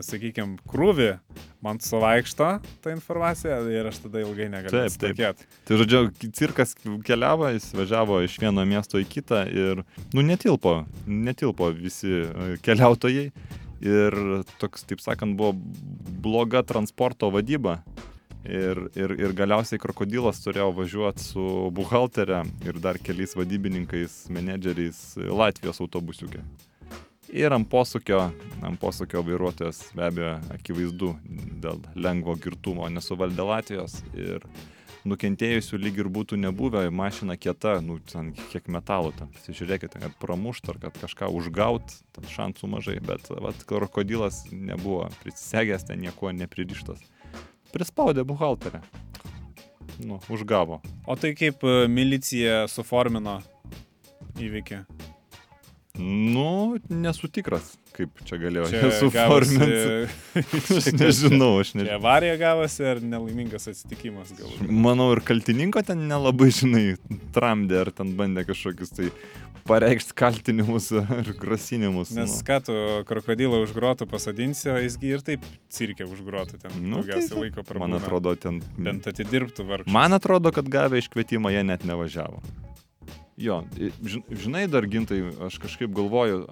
sakykime, 0.06 0.58
krūvį, 0.70 1.10
man 1.64 1.80
suvaikšto 1.84 2.50
tą 2.84 2.94
informaciją 2.96 3.58
ir 3.72 3.90
aš 3.90 4.02
tada 4.06 4.22
ilgai 4.24 4.50
negaliu 4.52 4.74
Taip, 4.74 4.96
taip. 4.96 5.16
atsitikėti. 5.16 5.50
Tai 5.68 5.80
žodžiu, 5.82 6.04
cirkas 6.38 6.76
keliavo, 7.08 7.50
jis 7.56 7.72
važiavo 7.78 8.22
iš 8.26 8.38
vieno 8.42 8.66
miesto 8.68 9.02
į 9.02 9.08
kitą 9.12 9.44
ir, 9.52 9.84
nu, 10.16 10.24
netilpo, 10.26 10.82
netilpo 11.08 11.72
visi 11.76 12.22
e, 12.24 12.54
keliautojai. 12.66 13.32
Ir 13.82 14.14
toks, 14.62 14.84
taip 14.86 15.00
sakant, 15.02 15.34
buvo 15.40 15.56
bloga 16.22 16.62
transporto 16.62 17.32
vadyba. 17.34 17.80
Ir, 18.42 18.88
ir, 18.98 19.14
ir 19.22 19.34
galiausiai 19.38 19.82
krokodilas 19.82 20.40
turėjo 20.42 20.72
važiuoti 20.74 21.22
su 21.22 21.44
buhalterė 21.78 22.42
ir 22.66 22.80
dar 22.82 22.97
keliais 23.02 23.36
vadybininkais, 23.38 24.24
menedžeriais 24.34 25.02
Latvijos 25.30 25.82
autobusiukė. 25.82 26.41
Ir 27.32 27.54
ant 27.56 27.68
posūkio, 27.72 28.20
ant 28.68 28.80
posūkio 28.82 29.22
vairuotojas 29.24 29.78
be 29.96 30.04
abejo 30.04 30.34
akivaizdu 30.52 31.14
dėl 31.64 31.80
lengvo 31.96 32.36
girtumo 32.36 32.90
nesuvaldė 32.92 33.46
Latvijos 33.48 34.02
ir 34.20 34.44
nukentėjusių 35.08 35.80
lyg 35.80 36.02
ir 36.04 36.10
būtų 36.12 36.38
nebuvę, 36.42 36.84
mašina 36.94 37.38
kieta, 37.40 37.78
nu, 37.82 37.98
ten 38.12 38.34
kiek 38.52 38.68
metalo, 38.68 39.14
ten 39.16 39.32
pasižiūrėkite, 39.34 40.02
kad 40.04 40.18
pramušt 40.22 40.74
ar 40.74 40.82
kad 40.84 41.00
kažką 41.02 41.30
užgaut, 41.40 41.96
ten 42.14 42.28
šansų 42.30 42.70
mažai, 42.76 42.98
bet 43.06 43.32
vat, 43.32 43.64
krokodilas 43.70 44.44
nebuvo 44.52 45.08
prisegęs, 45.24 45.88
ten 45.88 46.04
niekuo 46.04 46.34
nepririštas. 46.36 47.00
Prispaudė 47.72 48.28
buhalterę. 48.28 48.84
Nu, 50.04 50.20
užgavo. 50.34 50.82
O 51.08 51.16
tai 51.16 51.32
kaip 51.38 51.64
e, 51.64 51.86
milicija 51.88 52.66
suformino 52.72 53.40
įvykį? 54.42 54.84
Nu, 56.00 56.78
nesu 56.88 57.28
tikras, 57.28 57.74
kaip 57.98 58.22
čia 58.24 58.38
galėjo 58.39 58.70
Čia 58.72 58.92
suforminti. 59.02 60.08
Aš 60.78 60.88
nežinau, 60.96 61.50
aš 61.60 61.74
Čia 61.74 61.82
nežinau. 61.82 61.98
avarija 62.00 62.38
gavosi 62.39 62.86
ar 62.88 63.02
nelaimingas 63.04 63.68
atsitikimas 63.74 64.32
galbūt. 64.38 64.72
Manau, 64.72 65.10
ir 65.18 65.22
kaltininko 65.28 65.84
ten 65.86 66.06
nelabai, 66.08 66.48
žinai, 66.56 66.86
tramdė 67.36 67.82
ar 67.84 67.92
ten 67.98 68.16
bandė 68.16 68.46
kažkokius 68.48 68.96
tai 68.96 69.10
pareikšti 69.68 70.16
kaltinimus 70.18 70.88
ar 71.04 71.28
grasinimus. 71.38 72.16
Nes 72.16 72.38
nu. 72.39 72.39
ką 72.48 72.62
tu 72.66 72.78
krokodilą 73.12 73.60
už 73.68 73.76
grotų 73.76 74.08
pasodinsi, 74.10 74.72
o 74.72 74.80
jisgi 74.82 75.12
ir 75.18 75.22
taip 75.28 75.44
cirkė 75.76 76.08
už 76.08 76.24
grotų 76.26 76.64
ten 76.64 76.72
Nu, 76.82 77.04
tai 77.04 77.12
daugiausiai 77.12 77.36
va, 77.36 77.44
laiko 77.46 77.62
Man 77.62 77.70
prabūna. 77.76 78.00
atrodo, 78.02 78.36
ten. 78.48 78.64
Bent 78.80 79.12
atidirbtų 79.12 79.68
vargšas. 79.68 79.94
Man 79.94 80.16
atrodo, 80.18 80.56
kad 80.56 80.72
gavę 80.72 81.04
iškvietimą 81.04 81.52
jie 81.54 81.68
net 81.68 81.84
nevažiavo. 81.86 82.42
Jo, 83.42 83.64
žinai, 84.30 84.68
dar 84.70 84.86
gintai, 84.86 85.24
aš 85.48 85.58
kažkaip 85.64 85.89
galvoju, 85.98 86.44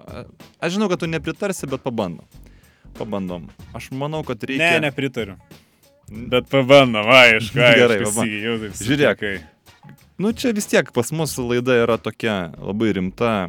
aš 0.58 0.74
žinau, 0.74 0.88
kad 0.90 1.02
tu 1.02 1.06
nepritarsi, 1.10 1.68
bet 1.70 1.84
pabandom. 1.84 2.26
Pabandom. 2.98 3.46
Aš 3.76 3.92
manau, 3.94 4.24
kad 4.26 4.42
reikia... 4.42 4.74
Ne, 4.74 4.88
nepritariu. 4.88 5.38
Bet 6.10 6.50
pabandom, 6.50 7.06
aišku, 7.06 7.62
aišku. 7.68 7.80
Gerai, 7.84 8.02
pabandom. 8.02 8.66
taip 8.66 8.84
Žiūrėk. 8.90 9.24
Nu, 10.20 10.34
čia 10.36 10.50
vis 10.52 10.66
tiek 10.68 10.90
pas 10.92 11.08
mus 11.16 11.32
laida 11.40 11.78
yra 11.80 11.94
tokia 11.96 12.50
labai 12.58 12.90
rimta, 12.98 13.46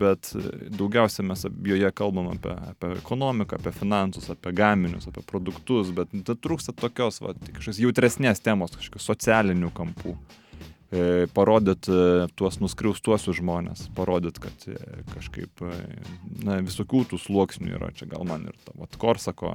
bet 0.00 0.32
daugiausia 0.74 1.22
mes 1.28 1.44
joje 1.46 1.92
kalbam 1.94 2.32
apie, 2.32 2.56
apie 2.72 2.96
ekonomiką, 2.96 3.60
apie 3.60 3.70
finansus, 3.76 4.26
apie 4.32 4.50
gaminius, 4.56 5.06
apie 5.12 5.22
produktus, 5.28 5.92
bet 5.94 6.10
trūksta 6.32 6.74
tokios, 6.74 7.20
va, 7.22 7.36
kažkokios 7.52 7.84
jautresnės 7.84 8.42
temos, 8.42 8.74
kažkokios 8.80 9.12
socialinių 9.12 9.70
kampų. 9.76 10.16
E, 10.16 10.41
parodyt 11.32 11.88
e, 11.88 12.26
tuos 12.36 12.58
nuskriaustuosius 12.60 13.38
žmonės, 13.38 13.86
parodyt, 13.96 14.36
kad 14.42 14.66
e, 14.68 14.76
kažkaip, 15.14 15.62
e, 15.64 15.76
na, 16.44 16.58
visokių 16.64 17.06
tų 17.12 17.20
sluoksnių 17.22 17.76
yra, 17.78 17.88
čia 17.96 18.10
gal 18.10 18.26
man 18.28 18.44
ir 18.50 18.58
ta, 18.66 18.74
vat, 18.76 18.98
Korsako, 19.00 19.54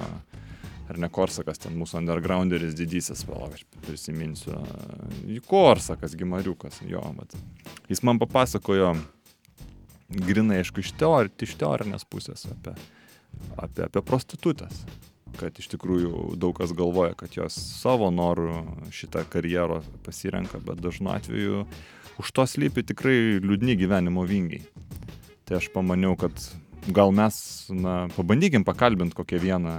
ar 0.88 0.98
ne 0.98 1.10
Korsakas, 1.12 1.60
ten 1.62 1.76
mūsų 1.78 2.00
undergrounderis 2.00 2.74
didysis, 2.78 3.22
palauk, 3.28 3.54
aš 3.54 3.66
prisiminsiu, 3.86 4.56
Korsakas, 5.46 6.16
Gimariukas, 6.18 6.80
jo, 6.88 7.04
vat. 7.20 7.38
Jis 7.92 8.02
man 8.08 8.18
papasakojo, 8.18 8.96
grinai, 10.08 10.64
aišku, 10.64 10.82
iš, 10.82 10.94
teori, 10.98 11.30
iš 11.46 11.54
teorinės 11.60 12.08
pusės 12.08 12.48
apie, 12.50 12.74
apie, 13.60 13.86
apie 13.86 14.02
prostitutės. 14.02 14.82
Kad 15.38 15.58
iš 15.60 15.68
tikrųjų 15.74 16.38
daug 16.40 16.56
kas 16.56 16.72
galvoja, 16.76 17.12
kad 17.18 17.36
jos 17.36 17.54
savo 17.82 18.08
norų 18.10 18.62
šitą 18.94 19.26
karjerą 19.30 19.82
pasirenka, 20.06 20.58
bet 20.64 20.80
dažnu 20.82 21.12
atveju 21.12 21.66
už 22.18 22.32
to 22.34 22.46
slypi 22.48 22.82
tikrai 22.82 23.38
liūdni 23.44 23.76
gyvenimo 23.78 24.24
vingiai. 24.26 24.64
Tai 25.46 25.60
aš 25.60 25.68
pamaniau, 25.74 26.16
kad 26.18 26.34
gal 26.92 27.12
mes, 27.14 27.36
na, 27.70 28.08
pabandykim 28.16 28.64
pakalbinti 28.66 29.16
kokią 29.16 29.40
vieną, 29.42 29.74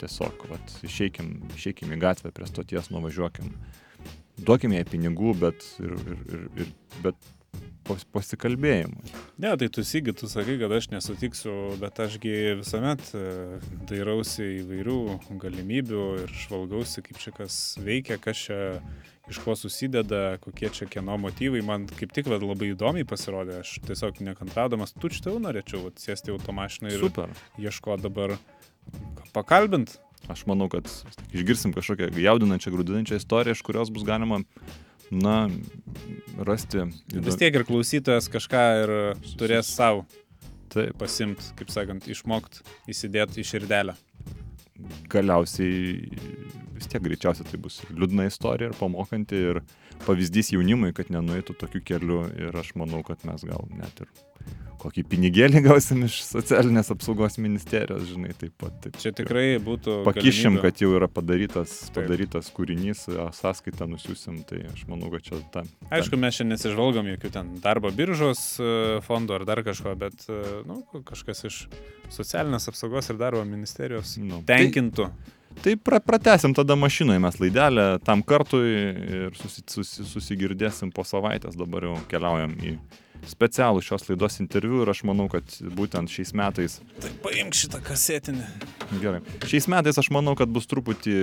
tiesiog, 0.00 0.46
vat, 0.50 0.76
išeikim, 0.86 1.34
išeikim 1.56 1.94
į 1.96 2.00
gatvę 2.02 2.32
prie 2.34 2.46
stoties, 2.48 2.90
nuvažiuokim, 2.94 3.50
duokim 4.38 4.74
jai 4.76 4.84
pinigų, 4.88 5.34
bet, 5.40 5.66
ir, 5.82 5.94
ir, 5.96 6.22
ir, 6.36 6.46
ir, 6.62 6.72
bet 7.04 7.32
pos, 7.86 8.04
pasikalbėjimui. 8.14 9.14
Ne, 9.42 9.54
tai 9.60 9.68
tu 9.72 9.84
sygi, 9.86 10.14
tu 10.16 10.28
sakai, 10.30 10.56
kad 10.60 10.72
aš 10.74 10.90
nesutiksiu, 10.92 11.54
bet 11.80 12.00
ašgi 12.04 12.34
visuomet 12.60 13.02
e, 13.16 13.24
dairausi 13.90 14.46
įvairių 14.60 15.00
galimybių 15.42 16.04
ir 16.24 16.36
žvalgausi, 16.44 17.04
kaip 17.06 17.20
čia 17.22 17.34
kas 17.36 17.58
veikia, 17.82 18.18
kas 18.22 18.46
čia 18.46 18.60
iš 19.30 19.40
ko 19.40 19.56
susideda, 19.56 20.36
kokie 20.44 20.68
čia 20.74 20.88
kieno 20.90 21.16
motyvai. 21.20 21.62
Man 21.64 21.86
kaip 21.88 22.12
tik 22.16 22.28
vat, 22.30 22.44
labai 22.44 22.72
įdomiai 22.74 23.08
pasirodė, 23.08 23.62
aš 23.64 23.78
tiesiog 23.88 24.20
nekantraudamas 24.26 24.96
tučtau 25.00 25.38
norėčiau 25.42 25.86
vat, 25.86 26.00
sėsti 26.02 26.32
į 26.32 26.38
automašiną 26.38 26.92
ir 26.92 27.04
Super. 27.06 27.32
ieško 27.60 27.98
dabar 28.02 28.36
pakalbint. 29.36 29.98
Aš 30.32 30.46
manau, 30.48 30.70
kad 30.72 30.88
išgirsim 31.36 31.74
kažkokią 31.76 32.08
jaudinančią, 32.16 32.72
grūdinančią 32.72 33.18
istoriją, 33.20 33.56
iš 33.56 33.62
kurios 33.66 33.90
bus 33.92 34.06
galima, 34.08 34.40
na, 35.12 35.48
rasti. 36.48 36.86
Vis 37.14 37.40
tiek 37.40 37.54
ir 37.54 37.66
klausytojas 37.68 38.30
kažką 38.32 38.66
ir 38.82 38.94
turės 39.38 39.72
savo 39.74 40.06
Taip, 40.74 40.96
pasimti, 40.98 41.52
kaip 41.54 41.68
sakant, 41.70 42.06
išmokti, 42.10 42.64
įsidėti 42.90 43.42
į 43.42 43.46
širdelę. 43.46 43.94
galiausiai 45.08 46.08
vis 46.74 46.88
tiek 46.90 47.02
greičiausiai 47.04 47.46
tai 47.46 47.60
bus 47.62 47.78
liūdna 47.94 48.26
istorija 48.26 48.72
ir 48.72 48.74
pamokanti 48.78 49.38
ir 49.52 49.60
pavyzdys 50.04 50.52
jaunimui, 50.54 50.92
kad 50.96 51.10
nenueitų 51.14 51.56
tokiu 51.60 51.80
keliu 51.84 52.24
ir 52.36 52.54
aš 52.60 52.74
manau, 52.78 53.02
kad 53.06 53.22
mes 53.28 53.44
gal 53.48 53.66
net 53.78 54.04
ir 54.04 54.10
kokį 54.84 55.02
pinigėlį 55.08 55.62
gausim 55.68 56.02
iš 56.04 56.18
socialinės 56.26 56.90
apsaugos 56.92 57.38
ministerijos, 57.40 58.02
žinai, 58.10 58.34
taip 58.36 58.52
pat. 58.60 58.74
Taip, 58.84 58.98
Čia 59.00 59.14
tikrai 59.16 59.54
būtų. 59.64 60.02
Pakišim, 60.04 60.58
galimybė. 60.58 60.64
kad 60.66 60.82
jau 60.84 60.90
yra 60.98 61.08
padarytas, 61.08 61.72
Taip. 61.86 62.02
padarytas 62.02 62.50
kūrinys, 62.52 63.06
a, 63.14 63.30
sąskaitą 63.32 63.88
nusiusim, 63.88 64.42
tai 64.44 64.66
aš 64.68 64.82
manau, 64.90 65.08
kad 65.14 65.24
čia 65.24 65.40
ta. 65.54 65.62
Aišku, 65.88 66.18
mes 66.20 66.36
čia 66.36 66.44
nesižvalgom 66.50 67.08
jokių 67.14 67.30
ten 67.38 67.54
darbo 67.64 67.88
biržos 67.96 68.42
e, 68.60 68.68
fondų 69.08 69.38
ar 69.38 69.46
dar 69.48 69.62
kažko, 69.64 69.94
bet 70.04 70.26
e, 70.28 70.42
nu, 70.68 70.82
kažkas 71.08 71.40
iš 71.48 71.62
socialinės 72.12 72.68
apsaugos 72.68 73.08
ir 73.08 73.16
darbo 73.24 73.40
ministerijos 73.48 74.18
Nu, 74.20 74.42
tai- 74.44 74.66
tenkintų. 74.66 75.08
Tai 75.08 75.32
pra, 75.82 76.00
pratesim 76.00 76.54
tada 76.54 76.74
mašinoje 76.76 77.18
mes 77.22 77.38
laidelę 77.40 77.98
tam 78.04 78.22
kartui 78.22 78.68
ir 79.28 79.36
susi, 79.38 79.62
susi, 79.70 80.04
susigirdėsim 80.04 80.92
po 80.92 81.04
savaitės. 81.06 81.56
Dabar 81.56 81.86
jau 81.88 81.94
keliaujam 82.10 82.56
į 82.60 82.74
specialų 83.24 83.80
šios 83.80 84.02
laidos 84.10 84.36
interviu 84.42 84.82
ir 84.84 84.90
aš 84.92 85.00
manau, 85.08 85.30
kad 85.32 85.48
būtent 85.78 86.12
šiais 86.12 86.34
metais, 86.36 86.74
Tai 87.00 87.08
paimk 87.24 87.56
šitą 87.56 87.80
kasetinę. 87.86 88.44
gerai, 89.00 89.22
šiais 89.48 89.68
metais 89.72 89.96
aš 89.96 90.10
manau, 90.12 90.34
kad 90.36 90.52
bus 90.52 90.66
truputį, 90.68 91.14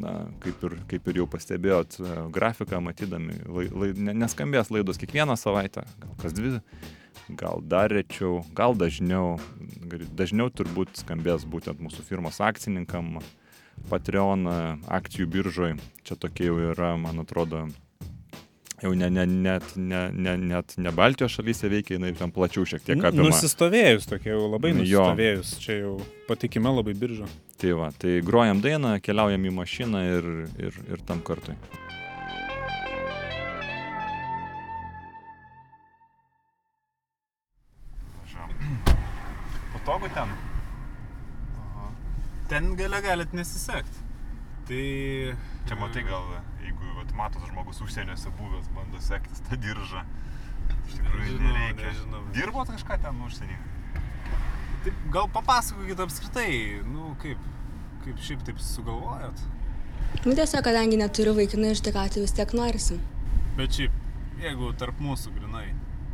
na, 0.00 0.14
kaip 0.40 0.64
ir, 0.64 0.78
kaip 0.88 1.10
ir 1.12 1.20
jau 1.20 1.26
pastebėjot, 1.28 1.98
e, 2.00 2.16
grafiką 2.32 2.80
matydami, 2.80 3.36
lai, 3.52 3.66
lai, 3.68 3.90
ne- 3.92 4.14
neskambės 4.22 4.72
laidos 4.72 4.96
kiekvieną 5.02 5.36
savaitę, 5.36 5.84
gal 6.00 6.16
kas 6.22 6.32
dvi, 6.32 6.54
gal 7.36 7.60
dar 7.60 7.92
rečiau, 7.92 8.40
gal 8.56 8.72
dažniau, 8.74 9.36
dažniau 10.16 10.48
turbūt 10.48 11.04
skambės 11.04 11.44
būtent 11.44 11.84
mūsų 11.84 12.00
firmos 12.08 12.40
akcininkam, 12.40 13.18
Patreon 13.90 14.46
e, 14.46 14.56
akcijų 14.98 15.28
biržoj. 15.32 15.76
Čia 16.06 16.18
tokie 16.20 16.48
jau 16.50 16.58
yra, 16.72 16.94
man 17.00 17.22
atrodo, 17.22 17.64
jau 18.82 18.92
ne, 18.98 19.08
ne, 19.14 19.26
net, 19.26 19.74
ne, 19.76 20.02
ne, 20.12 20.36
net 20.40 20.74
ne 20.82 20.92
Baltijos 20.94 21.36
šalyse 21.38 21.70
veikia, 21.70 21.96
jinai 21.98 22.12
ten 22.18 22.32
plačiau 22.34 22.66
šiek 22.66 22.82
tiek 22.86 22.98
apima. 23.04 23.28
Nusistovėjus 23.30 24.08
tokia 24.10 24.34
jau 24.34 24.48
labai 24.50 24.72
Jo. 24.74 24.80
nusistovėjus. 24.82 25.54
Čia 25.62 25.78
jau 25.84 25.94
patikima 26.28 26.74
labai 26.74 26.96
birža. 26.98 27.30
Tai 27.62 27.76
va, 27.78 27.92
tai 27.94 28.18
grojam 28.26 28.58
dainą, 28.64 28.96
keliaujam 29.04 29.46
į 29.46 29.54
mašiną 29.60 30.02
ir, 30.18 30.30
ir, 30.58 30.82
ir 30.96 31.04
tam 31.06 31.22
kartui. 31.22 31.54
Patogu 39.72 40.08
ten. 40.14 40.28
Ten 42.52 42.74
gale 42.76 43.00
galit 43.04 43.32
nesisekti. 43.32 44.02
Tai... 44.68 44.82
Čia 45.68 45.76
matai 45.80 46.02
gal, 46.06 46.26
jeigu 46.62 46.90
vat, 46.98 47.12
matos 47.16 47.46
žmogus 47.48 47.80
užsieniuose 47.84 48.30
buvęs, 48.38 48.68
bando 48.76 49.00
sektis 49.02 49.40
tą 49.46 49.56
diržą. 49.62 50.02
Iš 50.86 50.98
tikrųjų 50.98 51.22
Nežinau, 51.24 51.54
nereikia. 51.56 51.86
nežinau. 51.88 52.20
Dirbot 52.36 52.70
kažką 52.74 52.98
ten 53.06 53.22
užsienį? 53.26 53.56
Taip, 54.84 55.00
gal 55.14 55.28
papasakokit 55.34 56.00
apskritai, 56.04 56.52
nu 56.92 57.12
kaip, 57.22 57.42
kaip 58.04 58.20
šiaip 58.26 58.44
taip 58.46 58.60
sugalvojot. 58.62 59.42
Nu 60.26 60.34
tiesiog, 60.36 60.60
kadangi 60.66 60.98
neturiu 61.00 61.32
vaikinų 61.38 61.72
iš 61.72 61.82
tik 61.86 61.96
atveju 61.98 62.26
vis 62.26 62.34
tiek 62.36 62.52
norisi. 62.58 62.98
Bet 63.56 63.78
šiaip, 63.78 63.94
jeigu 64.42 64.72
tarp 64.80 64.98
mūsų 65.02 65.32
grinai, 65.38 65.68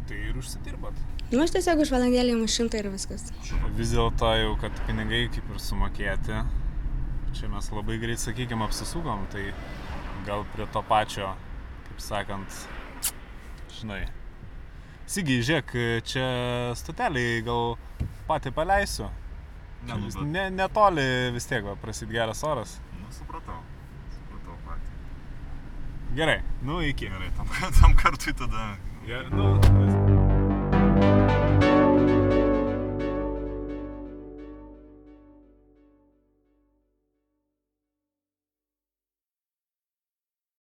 tai 0.08 0.20
ir 0.30 0.38
užsidirbat. 0.40 1.00
Nu 1.28 1.42
aš 1.44 1.52
tiesiog 1.52 1.82
už 1.84 1.90
valandėlį 1.92 2.32
imu 2.38 2.46
šimtą 2.48 2.78
ir 2.80 2.86
viskas. 2.92 3.26
Vis 3.76 3.90
dėlto 3.92 4.30
jau, 4.40 4.54
kad 4.62 4.72
pinigai 4.88 5.26
kaip 5.34 5.50
ir 5.52 5.58
sumokėti, 5.60 6.38
čia 7.36 7.50
mes 7.52 7.68
labai 7.74 7.98
greit, 8.00 8.22
sakykime, 8.22 8.64
apsisukom, 8.64 9.26
tai 9.34 9.50
gal 10.24 10.46
prie 10.54 10.64
to 10.72 10.82
pačio, 10.88 11.34
kaip 11.90 12.00
sakant, 12.00 12.56
žinai. 13.76 14.06
Sigiai, 15.08 15.44
žiūrėk, 15.44 15.76
čia 16.08 16.24
stoteliai 16.80 17.44
gal 17.44 17.76
patį 18.28 18.52
paleisiu. 18.56 19.10
Ne, 19.84 19.94
nu, 20.00 20.08
bet- 20.08 20.24
ne, 20.32 20.48
netoli 20.50 21.06
vis 21.36 21.46
tiek, 21.48 21.62
va, 21.64 21.76
prasid 21.80 22.08
geras 22.12 22.40
oras. 22.44 22.78
Nu, 22.98 23.08
supratau. 23.14 23.60
Supratau 24.16 24.56
patį. 24.64 26.16
Gerai, 26.18 26.40
nu 26.64 26.80
iki. 26.88 27.12
Gerai, 27.12 27.30
tam, 27.36 27.52
tam 27.80 27.96
kartui 28.00 28.32
tada. 28.36 28.70
Gerai, 29.06 29.28
nu. 29.32 30.07
Thank 31.00 31.42
you. 31.42 31.47